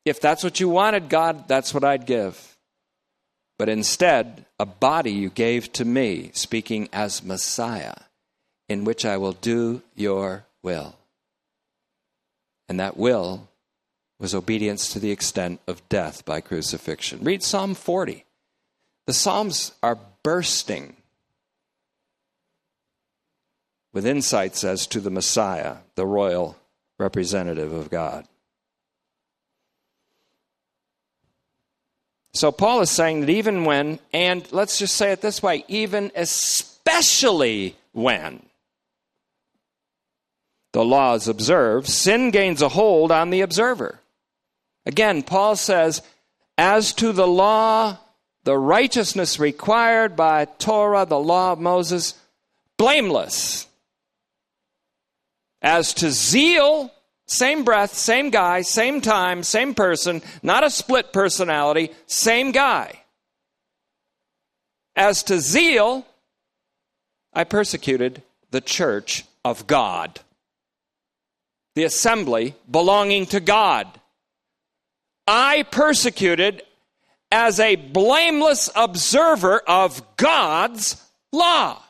[0.05, 2.55] If that's what you wanted, God, that's what I'd give.
[3.59, 7.93] But instead, a body you gave to me, speaking as Messiah
[8.71, 10.95] in which I will do your will.
[12.69, 13.49] And that will
[14.17, 17.19] was obedience to the extent of death by crucifixion.
[17.23, 18.23] Read Psalm 40.
[19.07, 20.95] The Psalms are bursting
[23.93, 26.55] with insights as to the Messiah, the royal
[26.97, 28.25] representative of God.
[32.33, 36.11] So Paul is saying that even when, and let's just say it this way, even
[36.15, 38.45] especially when
[40.73, 43.99] the law is observed, sin gains a hold on the observer.
[44.85, 46.01] Again, Paul says,
[46.57, 47.97] as to the law,
[48.43, 52.15] the righteousness required by Torah, the law of Moses,
[52.77, 53.67] blameless.
[55.61, 56.91] As to zeal,
[57.27, 63.03] same breath, same guy, same time, same person, not a split personality, same guy.
[64.95, 66.05] As to zeal,
[67.33, 70.19] I persecuted the church of God,
[71.75, 73.87] the assembly belonging to God.
[75.27, 76.63] I persecuted
[77.31, 81.01] as a blameless observer of God's
[81.31, 81.81] law.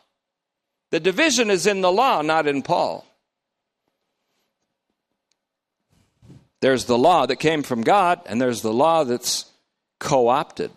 [0.92, 3.06] The division is in the law, not in Paul.
[6.60, 9.46] There's the law that came from God, and there's the law that's
[10.00, 10.72] co opted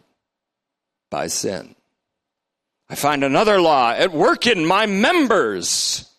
[1.11, 1.75] by sin.
[2.89, 6.11] I find another law at work in my members.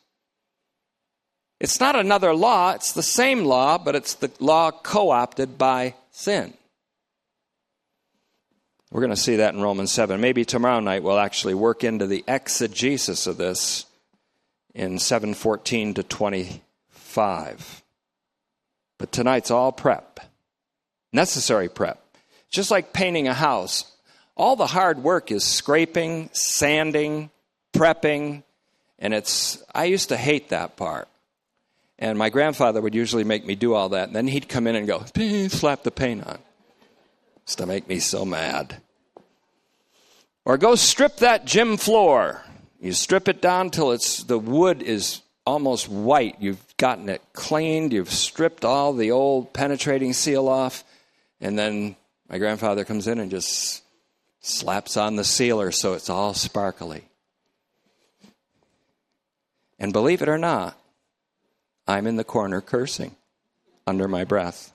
[1.60, 5.96] It's not another law, it's the same law, but it's the law co opted by
[6.12, 6.54] sin.
[8.92, 10.22] We're going to see that in Romans 7.
[10.22, 13.86] Maybe tomorrow night we'll actually work into the exegesis of this
[14.74, 17.84] in 714 to 25.
[18.98, 20.20] But tonight's all prep,
[21.12, 22.02] necessary prep.
[22.50, 23.92] Just like painting a house,
[24.38, 27.30] all the hard work is scraping, sanding,
[27.74, 28.44] prepping,
[29.00, 31.08] and it's, I used to hate that part.
[31.98, 34.08] And my grandfather would usually make me do all that.
[34.08, 35.06] And then he'd come in and go,
[35.48, 36.40] slap the paint on.
[37.48, 38.82] Used to make me so mad.
[40.44, 42.44] Or go strip that gym floor.
[42.80, 46.36] You strip it down till it's the wood is almost white.
[46.40, 47.94] You've gotten it cleaned.
[47.94, 50.84] You've stripped all the old penetrating seal off.
[51.40, 51.96] And then
[52.30, 53.84] my grandfather comes in and just
[54.42, 57.04] slaps on the sealer so it's all sparkly.
[59.80, 60.78] And believe it or not,
[61.88, 63.16] I'm in the corner cursing
[63.86, 64.74] under my breath.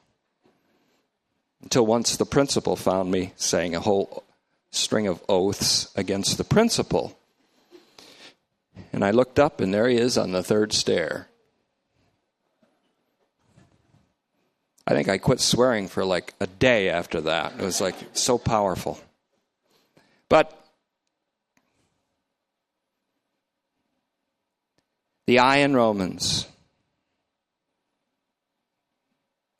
[1.62, 4.24] Until once the principal found me saying a whole
[4.70, 7.18] string of oaths against the principal.
[8.92, 11.28] And I looked up, and there he is on the third stair.
[14.86, 17.52] I think I quit swearing for like a day after that.
[17.58, 18.98] It was like so powerful.
[20.28, 20.56] But
[25.26, 26.46] the I in Romans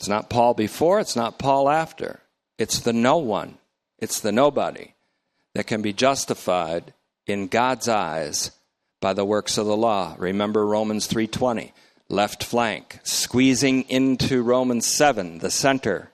[0.00, 2.20] It's not Paul before, it's not Paul after.
[2.56, 3.58] It's the no one,
[3.98, 4.94] it's the nobody
[5.52, 6.94] that can be justified
[7.26, 8.50] in God's eyes
[9.02, 10.16] by the works of the law.
[10.18, 11.74] Remember Romans 3:20,
[12.08, 16.10] left flank, squeezing into Romans 7, the center.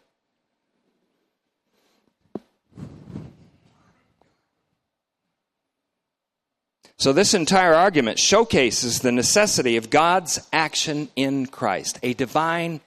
[6.97, 12.81] So, this entire argument showcases the necessity of God's action in Christ, a divine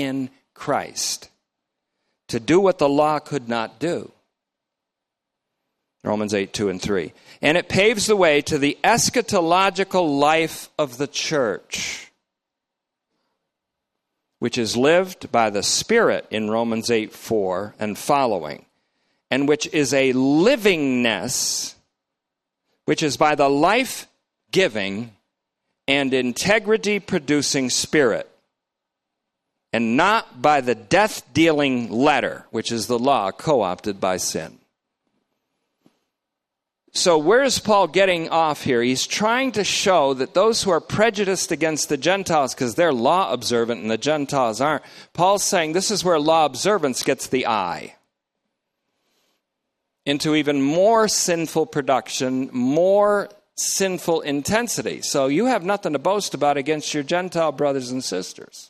[0.00, 1.28] in Christ
[2.28, 4.10] to do what the law could not do.
[6.02, 7.12] Romans 8, 2 and 3.
[7.42, 12.10] And it paves the way to the eschatological life of the church,
[14.38, 18.64] which is lived by the Spirit in Romans 8, 4 and following,
[19.30, 21.74] and which is a livingness,
[22.86, 24.06] which is by the life
[24.52, 25.14] giving
[25.86, 28.29] and integrity producing Spirit
[29.72, 34.60] and not by the death dealing letter, which is the law co opted by sin.
[36.92, 38.82] So, where is Paul getting off here?
[38.82, 43.32] He's trying to show that those who are prejudiced against the Gentiles, because they're law
[43.32, 47.94] observant and the Gentiles aren't, Paul's saying this is where law observance gets the I
[50.04, 55.00] into even more sinful production, more sinful intensity.
[55.00, 58.69] So, you have nothing to boast about against your Gentile brothers and sisters.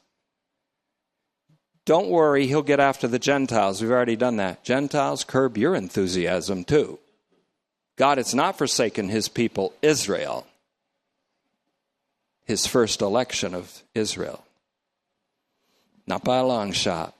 [1.86, 3.80] Don't worry, he'll get after the Gentiles.
[3.80, 4.62] We've already done that.
[4.64, 6.98] Gentiles, curb your enthusiasm too.
[7.96, 10.46] God has not forsaken his people, Israel,
[12.44, 14.44] his first election of Israel.
[16.06, 17.14] Not by a long shot.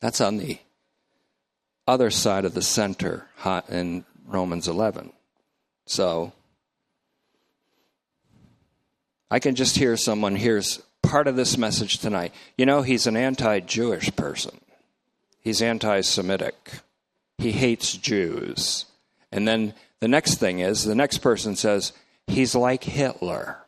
[0.00, 0.58] That's on the
[1.86, 3.26] other side of the center
[3.68, 5.12] in Romans 11.
[5.86, 6.32] So,
[9.30, 12.32] I can just hear someone here's part of this message tonight.
[12.58, 14.60] You know, he's an anti Jewish person,
[15.40, 16.80] he's anti Semitic,
[17.38, 18.86] he hates Jews.
[19.32, 21.92] And then the next thing is the next person says,
[22.26, 23.58] he's like Hitler.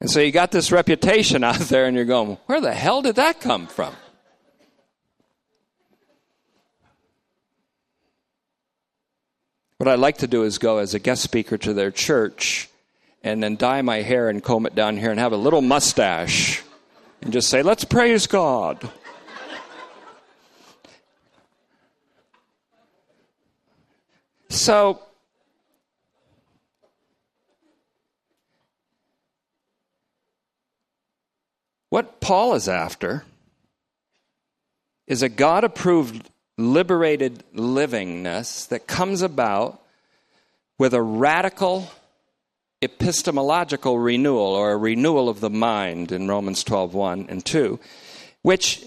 [0.00, 3.16] And so you got this reputation out there, and you're going, where the hell did
[3.16, 3.94] that come from?
[9.78, 12.68] What I'd like to do is go as a guest speaker to their church
[13.22, 16.62] and then dye my hair and comb it down here and have a little mustache
[17.20, 18.90] and just say, let's praise God.
[24.48, 25.00] So,
[31.88, 33.24] what Paul is after
[35.06, 39.80] is a God approved, liberated livingness that comes about
[40.76, 41.90] with a radical
[42.82, 47.78] epistemological renewal or a renewal of the mind in Romans 12 1 and 2,
[48.42, 48.84] which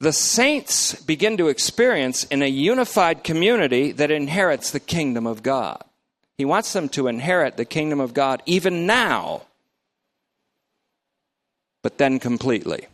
[0.00, 5.82] the saints begin to experience in a unified community that inherits the kingdom of God.
[6.36, 9.42] He wants them to inherit the kingdom of God even now,
[11.82, 12.88] but then completely.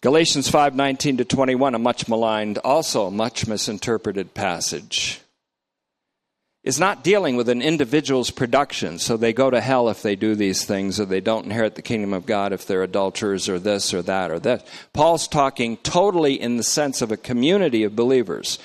[0.00, 5.20] Galatians 5:19 to 21 a much maligned also much misinterpreted passage
[6.64, 10.34] is not dealing with an individual's production, so they go to hell if they do
[10.34, 13.92] these things, or they don't inherit the kingdom of God if they're adulterers, or this,
[13.92, 14.66] or that, or that.
[14.94, 18.58] Paul's talking totally in the sense of a community of believers.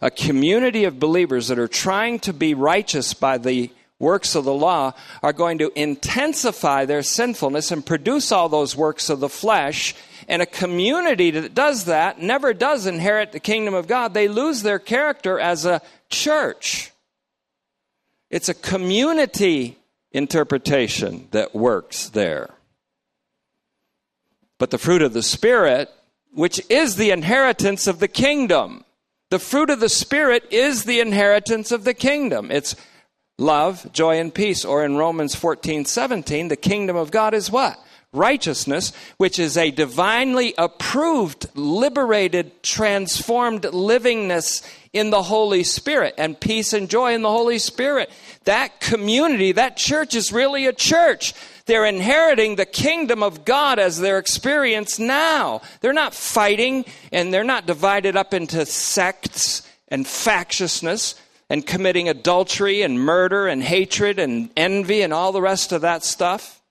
[0.00, 4.54] A community of believers that are trying to be righteous by the works of the
[4.54, 9.94] law are going to intensify their sinfulness and produce all those works of the flesh.
[10.26, 14.14] And a community that does that never does inherit the kingdom of God.
[14.14, 16.91] They lose their character as a church.
[18.32, 19.78] It's a community
[20.10, 22.50] interpretation that works there.
[24.58, 25.90] But the fruit of the Spirit,
[26.32, 28.84] which is the inheritance of the kingdom,
[29.30, 32.50] the fruit of the Spirit is the inheritance of the kingdom.
[32.50, 32.74] It's
[33.38, 34.64] love, joy, and peace.
[34.64, 37.78] Or in Romans 14 17, the kingdom of God is what?
[38.14, 46.74] Righteousness, which is a divinely approved, liberated, transformed livingness in the Holy Spirit and peace
[46.74, 48.10] and joy in the Holy Spirit.
[48.44, 51.32] That community, that church is really a church.
[51.64, 55.62] They're inheriting the kingdom of God as their experience now.
[55.80, 61.14] They're not fighting and they're not divided up into sects and factiousness
[61.48, 66.04] and committing adultery and murder and hatred and envy and all the rest of that
[66.04, 66.61] stuff.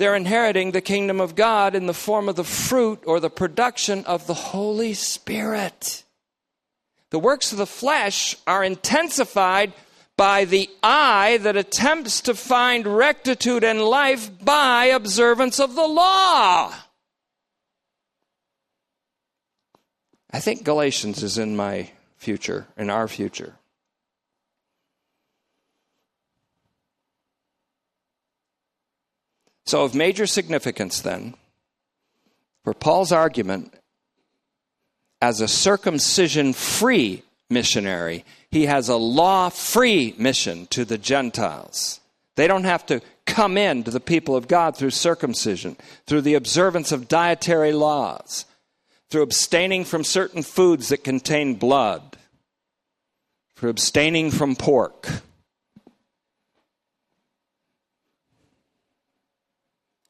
[0.00, 4.02] They're inheriting the kingdom of God in the form of the fruit or the production
[4.06, 6.04] of the Holy Spirit.
[7.10, 9.74] The works of the flesh are intensified
[10.16, 16.72] by the I that attempts to find rectitude and life by observance of the law.
[20.30, 23.59] I think Galatians is in my future, in our future.
[29.70, 31.34] So, of major significance then,
[32.64, 33.72] for Paul's argument
[35.22, 38.24] as a circumcision free missionary.
[38.50, 42.00] He has a law free mission to the Gentiles.
[42.34, 46.34] They don't have to come in to the people of God through circumcision, through the
[46.34, 48.46] observance of dietary laws,
[49.08, 52.16] through abstaining from certain foods that contain blood,
[53.54, 55.22] through abstaining from pork.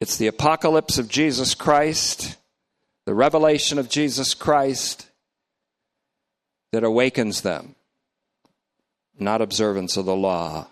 [0.00, 2.36] It's the apocalypse of Jesus Christ
[3.10, 5.08] the revelation of Jesus Christ
[6.70, 7.74] that awakens them,
[9.18, 10.68] not observance of the law.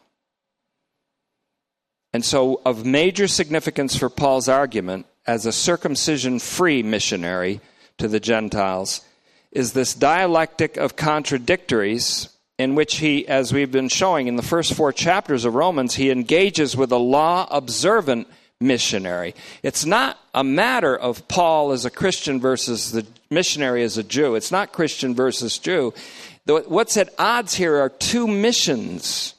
[2.13, 7.61] And so, of major significance for Paul's argument as a circumcision free missionary
[7.99, 9.01] to the Gentiles
[9.51, 14.75] is this dialectic of contradictories in which he, as we've been showing in the first
[14.75, 18.29] four chapters of Romans, he engages with a law observant
[18.61, 19.35] missionary.
[19.63, 24.35] It's not a matter of Paul as a Christian versus the missionary as a Jew.
[24.35, 25.95] It's not Christian versus Jew.
[26.47, 29.35] What's at odds here are two missions.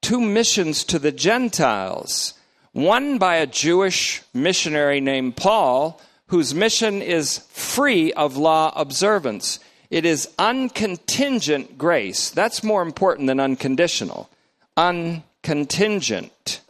[0.00, 2.34] Two missions to the Gentiles.
[2.72, 9.60] One by a Jewish missionary named Paul, whose mission is free of law observance.
[9.90, 12.30] It is uncontingent grace.
[12.30, 14.30] That's more important than unconditional.
[14.76, 16.60] Uncontingent.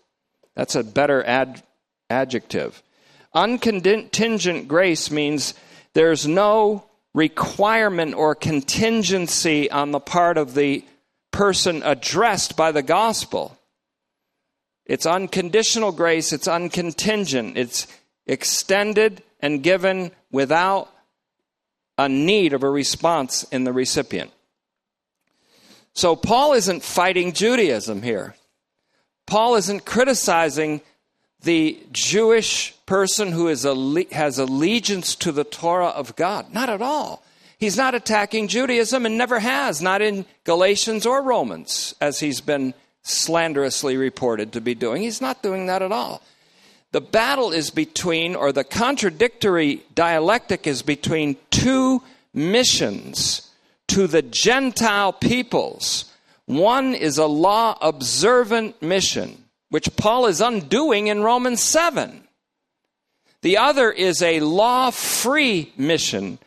[0.54, 1.62] That's a better ad-
[2.10, 2.82] adjective.
[3.34, 5.54] Uncontingent grace means
[5.94, 6.84] there's no
[7.14, 10.84] requirement or contingency on the part of the
[11.30, 13.56] person addressed by the gospel.
[14.84, 17.86] It's unconditional grace, it's uncontingent, it's
[18.26, 20.90] extended and given without
[21.98, 24.30] a need of a response in the recipient.
[25.94, 28.34] So Paul isn't fighting Judaism here.
[29.26, 30.80] Paul isn't criticizing
[31.42, 33.66] the Jewish person who is
[34.12, 36.52] has allegiance to the Torah of God.
[36.52, 37.24] Not at all.
[37.58, 42.74] He's not attacking Judaism and never has, not in Galatians or Romans, as he's been
[43.02, 45.02] slanderously reported to be doing.
[45.02, 46.22] He's not doing that at all.
[46.92, 52.02] The battle is between, or the contradictory dialectic is between two
[52.34, 53.48] missions
[53.88, 56.11] to the Gentile peoples.
[56.46, 62.26] One is a law observant mission, which Paul is undoing in Romans 7.
[63.42, 66.38] The other is a law free mission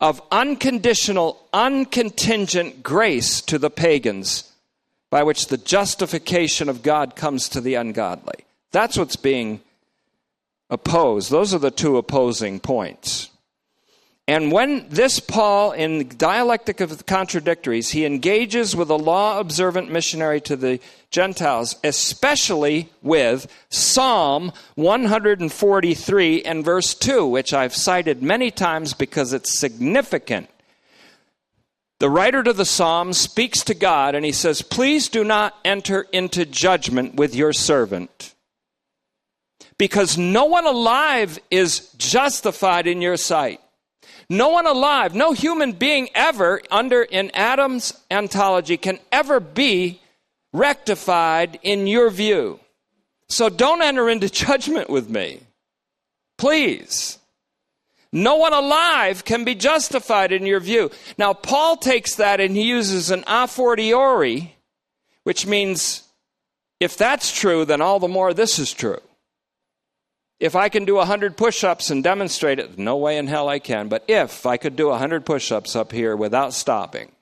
[0.00, 4.52] of unconditional, uncontingent grace to the pagans,
[5.10, 8.44] by which the justification of God comes to the ungodly.
[8.72, 9.60] That's what's being
[10.70, 11.30] opposed.
[11.30, 13.30] Those are the two opposing points.
[14.28, 19.90] And when this Paul, in dialectic of the contradictories, he engages with a law observant
[19.90, 20.78] missionary to the
[21.10, 29.58] Gentiles, especially with Psalm 143 and verse 2, which I've cited many times because it's
[29.58, 30.48] significant.
[31.98, 36.06] The writer to the Psalm speaks to God and he says, Please do not enter
[36.12, 38.34] into judgment with your servant,
[39.78, 43.60] because no one alive is justified in your sight.
[44.32, 50.00] No one alive, no human being ever under in Adam's ontology can ever be
[50.54, 52.58] rectified in your view.
[53.28, 55.40] So don't enter into judgment with me.
[56.38, 57.18] Please.
[58.10, 60.90] No one alive can be justified in your view.
[61.18, 64.56] Now, Paul takes that and he uses an a fortiori,
[65.24, 66.04] which means
[66.80, 69.02] if that's true, then all the more this is true.
[70.42, 73.60] If I can do 100 push ups and demonstrate it, no way in hell I
[73.60, 77.12] can, but if I could do 100 push ups up here without stopping,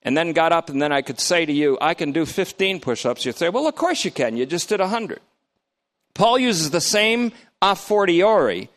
[0.00, 2.80] and then got up and then I could say to you, I can do 15
[2.80, 4.34] push ups, you'd say, well, of course you can.
[4.34, 5.20] You just did 100.
[6.14, 8.70] Paul uses the same a fortiori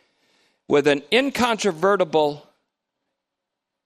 [0.67, 2.45] with an incontrovertible,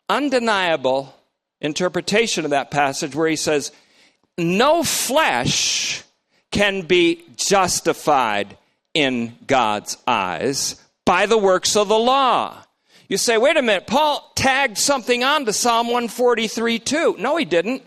[0.09, 1.13] undeniable
[1.59, 3.71] interpretation of that passage where he says,
[4.39, 6.01] No flesh
[6.49, 8.57] can be justified
[8.93, 10.75] in God's eyes
[11.05, 12.63] by the works of the law.
[13.07, 17.15] You say, wait a minute, Paul tagged something on to Psalm 143 too.
[17.19, 17.83] No, he didn't.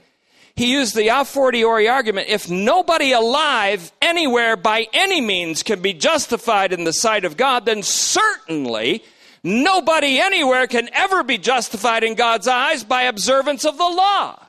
[0.57, 2.29] He used the a fortiori argument.
[2.29, 7.67] If nobody alive anywhere by any means can be justified in the sight of God,
[7.67, 9.03] then certainly
[9.43, 14.41] nobody anywhere can ever be justified in God's eyes by observance of the law.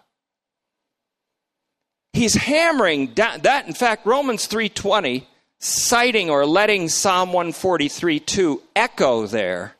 [2.13, 3.65] He's hammering down that.
[3.67, 5.25] In fact, Romans 3:20
[5.65, 9.75] citing or letting Psalm 143 2 echo there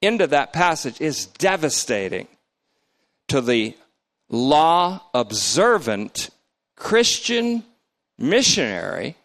[0.00, 2.28] into that passage is devastating
[3.26, 3.76] to the
[4.28, 6.30] law observant
[6.76, 7.64] Christian
[8.16, 9.16] missionary.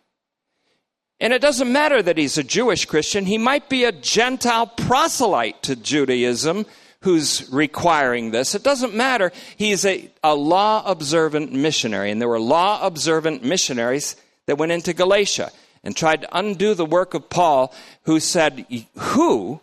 [1.20, 5.62] And it doesn't matter that he's a Jewish Christian, he might be a Gentile proselyte
[5.64, 6.66] to Judaism
[7.02, 8.56] who's requiring this.
[8.56, 9.32] It doesn't matter.
[9.58, 12.10] He's a, a law observant missionary.
[12.10, 14.16] And there were law observant missionaries
[14.48, 15.52] that went into Galatia
[15.84, 17.74] and tried to undo the work of Paul,
[18.04, 18.66] who said,
[18.98, 19.62] Who?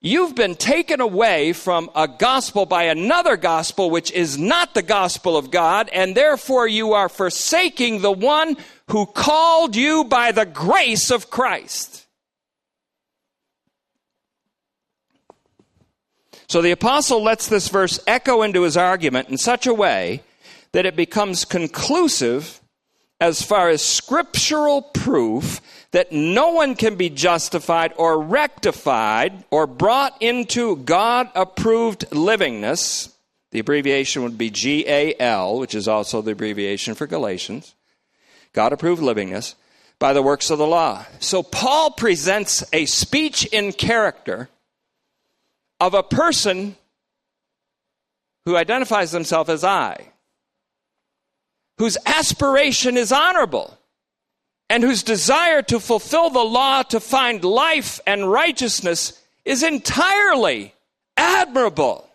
[0.00, 5.34] You've been taken away from a gospel by another gospel, which is not the gospel
[5.34, 8.58] of God, and therefore you are forsaking the one
[8.90, 12.04] who called you by the grace of Christ.
[16.48, 20.22] So the apostle lets this verse echo into his argument in such a way
[20.72, 22.60] that it becomes conclusive
[23.20, 25.60] as far as scriptural proof
[25.92, 33.12] that no one can be justified or rectified or brought into God approved livingness.
[33.52, 37.74] The abbreviation would be GAL, which is also the abbreviation for Galatians.
[38.52, 39.54] God approved livingness
[39.98, 41.06] by the works of the law.
[41.20, 44.48] So Paul presents a speech in character
[45.78, 46.76] of a person
[48.44, 50.08] who identifies himself as I
[51.78, 53.78] whose aspiration is honorable
[54.70, 60.74] and whose desire to fulfill the law to find life and righteousness is entirely
[61.16, 62.08] admirable.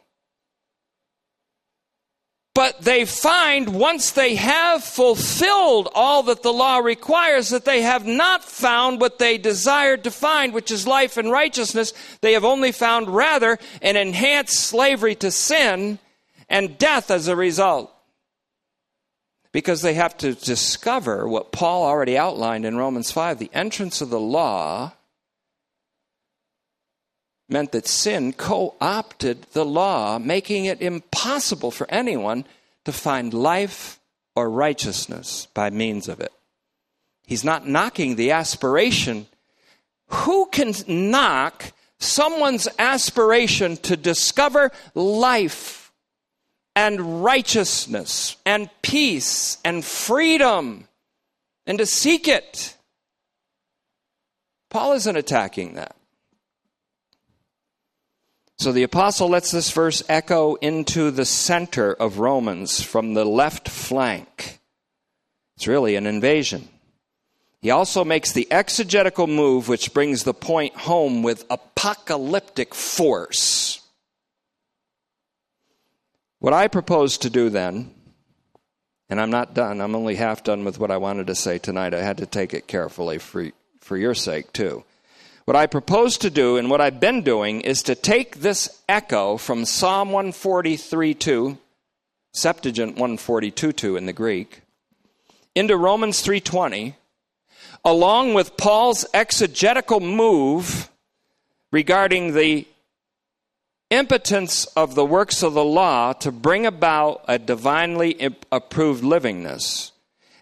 [2.55, 8.05] But they find once they have fulfilled all that the law requires that they have
[8.05, 11.93] not found what they desired to find, which is life and righteousness.
[12.22, 15.99] They have only found rather an enhanced slavery to sin
[16.49, 17.93] and death as a result
[19.52, 23.39] because they have to discover what Paul already outlined in Romans 5.
[23.39, 24.93] The entrance of the law
[27.47, 32.45] meant that sin co opted the law, making it impossible for anyone
[32.86, 34.00] to find life
[34.36, 36.32] or righteousness by means of it.
[37.26, 39.28] He's not knocking the aspiration.
[40.08, 45.78] Who can knock someone's aspiration to discover life
[46.76, 50.88] and righteousness and peace and freedom
[51.65, 52.76] and to seek it.
[54.70, 55.95] Paul isn't attacking that.
[58.59, 63.70] So the apostle lets this verse echo into the center of Romans from the left
[63.70, 64.59] flank.
[65.55, 66.67] It's really an invasion.
[67.61, 73.78] He also makes the exegetical move which brings the point home with apocalyptic force.
[76.40, 77.94] What I propose to do then,
[79.10, 81.94] and I'm not done, I'm only half done with what I wanted to say tonight.
[81.94, 83.50] I had to take it carefully for,
[83.82, 84.86] for your sake, too.
[85.44, 89.36] What I propose to do and what I've been doing is to take this echo
[89.36, 91.58] from Psalm 143 2,
[92.34, 94.62] Septuagint 142 2 in the Greek,
[95.56, 96.96] into Romans 320,
[97.84, 100.90] along with Paul's exegetical move
[101.72, 102.66] regarding the
[103.90, 108.18] impotence of the works of the law to bring about a divinely
[108.52, 109.92] approved livingness,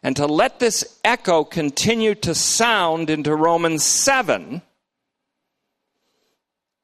[0.04, 4.62] and to let this echo continue to sound into Romans 7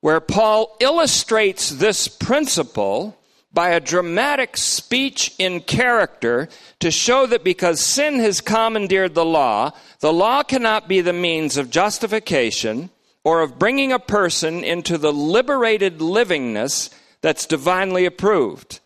[0.03, 3.17] where Paul illustrates this principle
[3.53, 6.49] by a dramatic speech in character
[6.81, 11.55] to show that because sin has commandeered the law, the law cannot be the means
[11.55, 12.89] of justification
[13.23, 18.79] or of bringing a person into the liberated livingness that's divinely approved.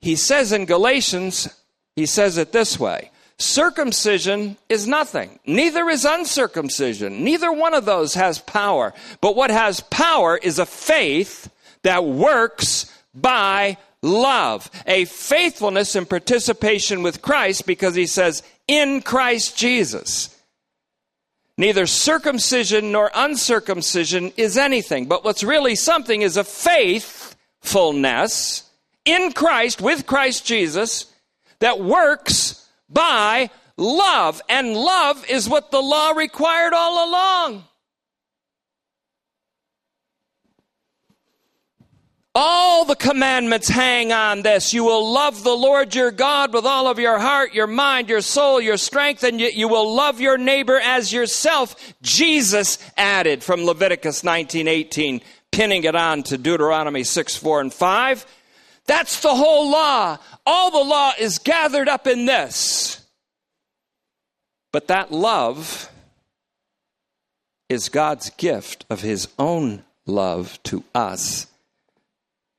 [0.00, 1.48] He says in Galatians,
[1.96, 5.38] he says it this way Circumcision is nothing.
[5.46, 7.24] Neither is uncircumcision.
[7.24, 8.94] Neither one of those has power.
[9.20, 11.50] But what has power is a faith
[11.82, 19.56] that works by love, a faithfulness and participation with Christ because he says, in Christ
[19.56, 20.33] Jesus.
[21.56, 28.68] Neither circumcision nor uncircumcision is anything, but what's really something is a faithfulness
[29.04, 31.06] in Christ, with Christ Jesus,
[31.60, 34.42] that works by love.
[34.48, 37.62] And love is what the law required all along.
[42.36, 44.74] All the commandments hang on this.
[44.74, 48.22] You will love the Lord your God with all of your heart, your mind, your
[48.22, 51.94] soul, your strength, and you, will love your neighbor as yourself.
[52.02, 55.20] Jesus added from Leviticus 19:18,
[55.52, 58.26] pinning it on to Deuteronomy 6, 4, and 5.
[58.86, 60.18] That's the whole law.
[60.44, 63.00] All the law is gathered up in this.
[64.72, 65.88] But that love
[67.68, 71.46] is God's gift of his own love to us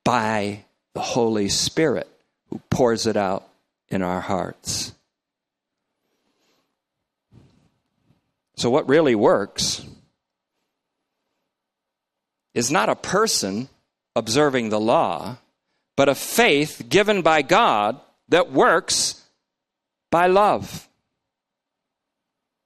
[0.06, 2.08] by the Holy Spirit
[2.50, 3.46] who pours it out
[3.90, 4.94] in our hearts.
[8.56, 9.86] So, what really works
[12.54, 13.68] is not a person
[14.16, 15.38] observing the law,
[15.98, 18.00] but a faith given by God
[18.30, 19.22] that works
[20.10, 20.88] by love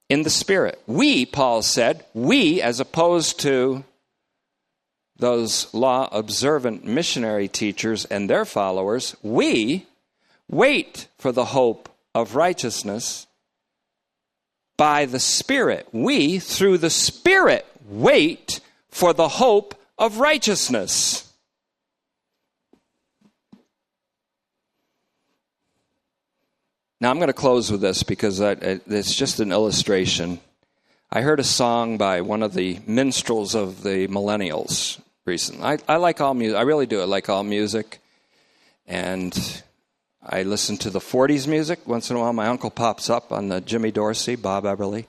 [0.08, 0.80] in the Spirit.
[0.86, 3.84] We, Paul said, we, as opposed to
[5.20, 9.86] those law observant missionary teachers and their followers, we
[10.48, 13.26] wait for the hope of righteousness
[14.76, 15.86] by the Spirit.
[15.92, 21.30] We, through the Spirit, wait for the hope of righteousness.
[27.00, 30.40] Now, I'm going to close with this because it's just an illustration.
[31.10, 35.00] I heard a song by one of the minstrels of the millennials
[35.62, 36.58] I, I like all music.
[36.58, 37.00] I really do.
[37.00, 37.98] I like all music.
[38.86, 39.62] And
[40.22, 41.86] I listen to the 40s music.
[41.86, 45.06] Once in a while, my uncle pops up on the Jimmy Dorsey, Bob Eberly.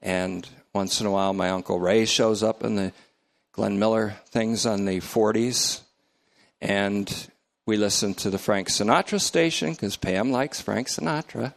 [0.00, 2.92] And once in a while, my uncle Ray shows up in the
[3.52, 5.80] Glenn Miller things on the 40s.
[6.60, 7.28] And
[7.66, 11.54] we listen to the Frank Sinatra station because Pam likes Frank Sinatra.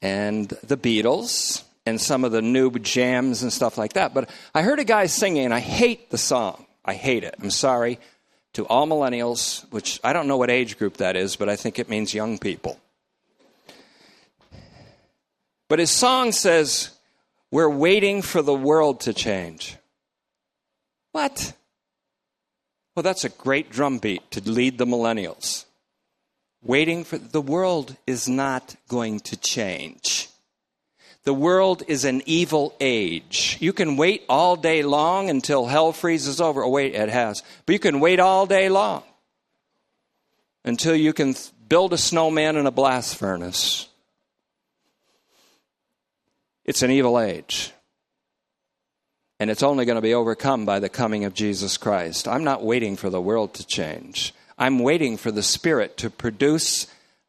[0.00, 4.12] And the Beatles and some of the new jams and stuff like that.
[4.12, 6.66] But I heard a guy singing, and I hate the song.
[6.84, 7.34] I hate it.
[7.40, 7.98] I'm sorry
[8.54, 11.78] to all millennials, which I don't know what age group that is, but I think
[11.78, 12.80] it means young people.
[15.68, 16.90] But his song says,
[17.50, 19.76] We're waiting for the world to change.
[21.12, 21.54] What?
[22.94, 25.66] Well, that's a great drumbeat to lead the millennials.
[26.62, 30.28] Waiting for the world is not going to change.
[31.26, 33.58] The world is an evil age.
[33.60, 36.62] You can wait all day long until hell freezes over.
[36.62, 37.42] Oh, wait, it has.
[37.66, 39.02] But you can wait all day long
[40.64, 41.34] until you can
[41.68, 43.88] build a snowman in a blast furnace.
[46.64, 47.72] It's an evil age.
[49.40, 52.28] And it's only going to be overcome by the coming of Jesus Christ.
[52.28, 54.32] I'm not waiting for the world to change.
[54.56, 56.86] I'm waiting for the Spirit to produce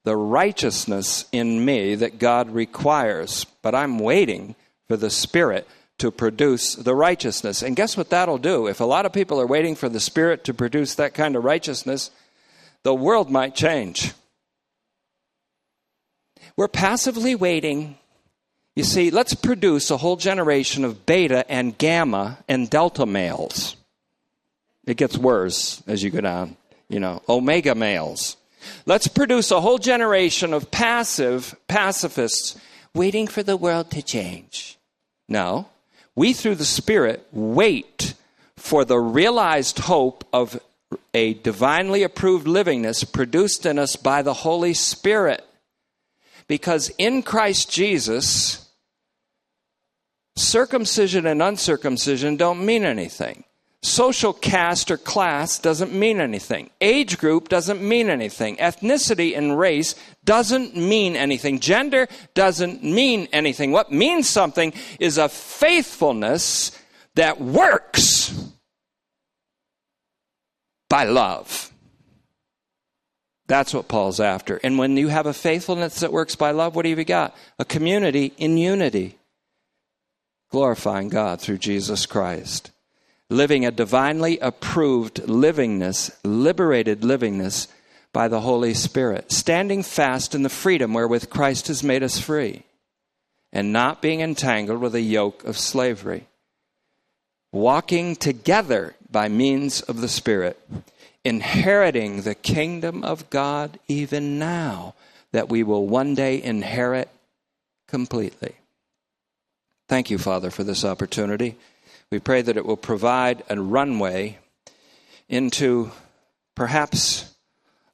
[0.08, 3.45] the righteousness in me that God requires.
[3.62, 4.55] But I'm waiting
[4.88, 7.62] for the Spirit to produce the righteousness.
[7.62, 8.68] And guess what that'll do?
[8.68, 11.43] If a lot of people are waiting for the Spirit to produce that kind of
[11.43, 12.10] righteousness,
[12.84, 14.14] the world might change.
[16.55, 17.97] We're passively waiting.
[18.78, 23.76] You see, let's produce a whole generation of beta and gamma and delta males.
[24.86, 26.55] It gets worse as you go down,
[26.88, 28.38] you know, omega males.
[28.86, 32.59] Let's produce a whole generation of passive pacifists
[32.93, 34.78] waiting for the world to change.
[35.30, 35.68] No,
[36.15, 38.13] we through the Spirit wait
[38.55, 40.59] for the realized hope of
[41.13, 45.43] a divinely approved livingness produced in us by the Holy Spirit.
[46.47, 48.70] Because in Christ Jesus,
[50.36, 53.43] circumcision and uncircumcision don't mean anything.
[53.84, 56.71] Social caste or class doesn't mean anything.
[56.82, 58.57] Age group doesn't mean anything.
[58.57, 59.93] Ethnicity and race
[60.25, 61.59] doesn't mean anything.
[61.59, 63.71] Gender doesn't mean anything.
[63.71, 66.71] What means something is a faithfulness
[67.15, 68.34] that works
[70.89, 71.71] by love.
[73.45, 74.59] That's what Paul's after.
[74.63, 77.36] And when you have a faithfulness that works by love, what have you got?
[77.59, 79.17] A community in unity,
[80.49, 82.71] glorifying God through Jesus Christ
[83.30, 87.67] living a divinely approved livingness, liberated livingness
[88.13, 92.63] by the Holy Spirit, standing fast in the freedom wherewith Christ has made us free,
[93.51, 96.25] and not being entangled with a yoke of slavery,
[97.51, 100.57] walking together by means of the Spirit,
[101.23, 104.95] inheriting the kingdom of God even now,
[105.34, 107.09] that we will one day inherit
[107.88, 108.55] completely.
[109.89, 111.57] Thank you, Father, for this opportunity.
[112.12, 114.38] We pray that it will provide a runway
[115.28, 115.91] into
[116.55, 117.36] perhaps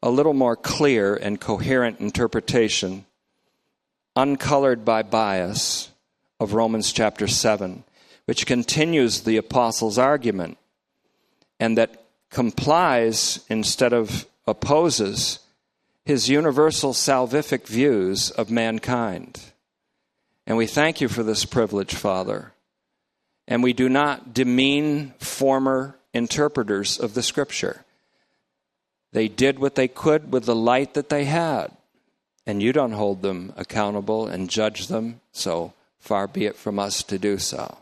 [0.04, 3.06] a little more clear and coherent interpretation,
[4.16, 5.90] uncolored by bias,
[6.40, 7.84] of Romans chapter 7,
[8.26, 10.58] which continues the apostles' argument
[11.60, 15.40] and that complies instead of opposes
[16.06, 19.40] his universal salvific views of mankind.
[20.46, 22.53] And we thank you for this privilege, Father
[23.48, 27.84] and we do not demean former interpreters of the scripture.
[29.12, 31.72] They did what they could with the light that they had,
[32.46, 37.04] and you don't hold them accountable and judge them, so far be it from us
[37.04, 37.78] to do so.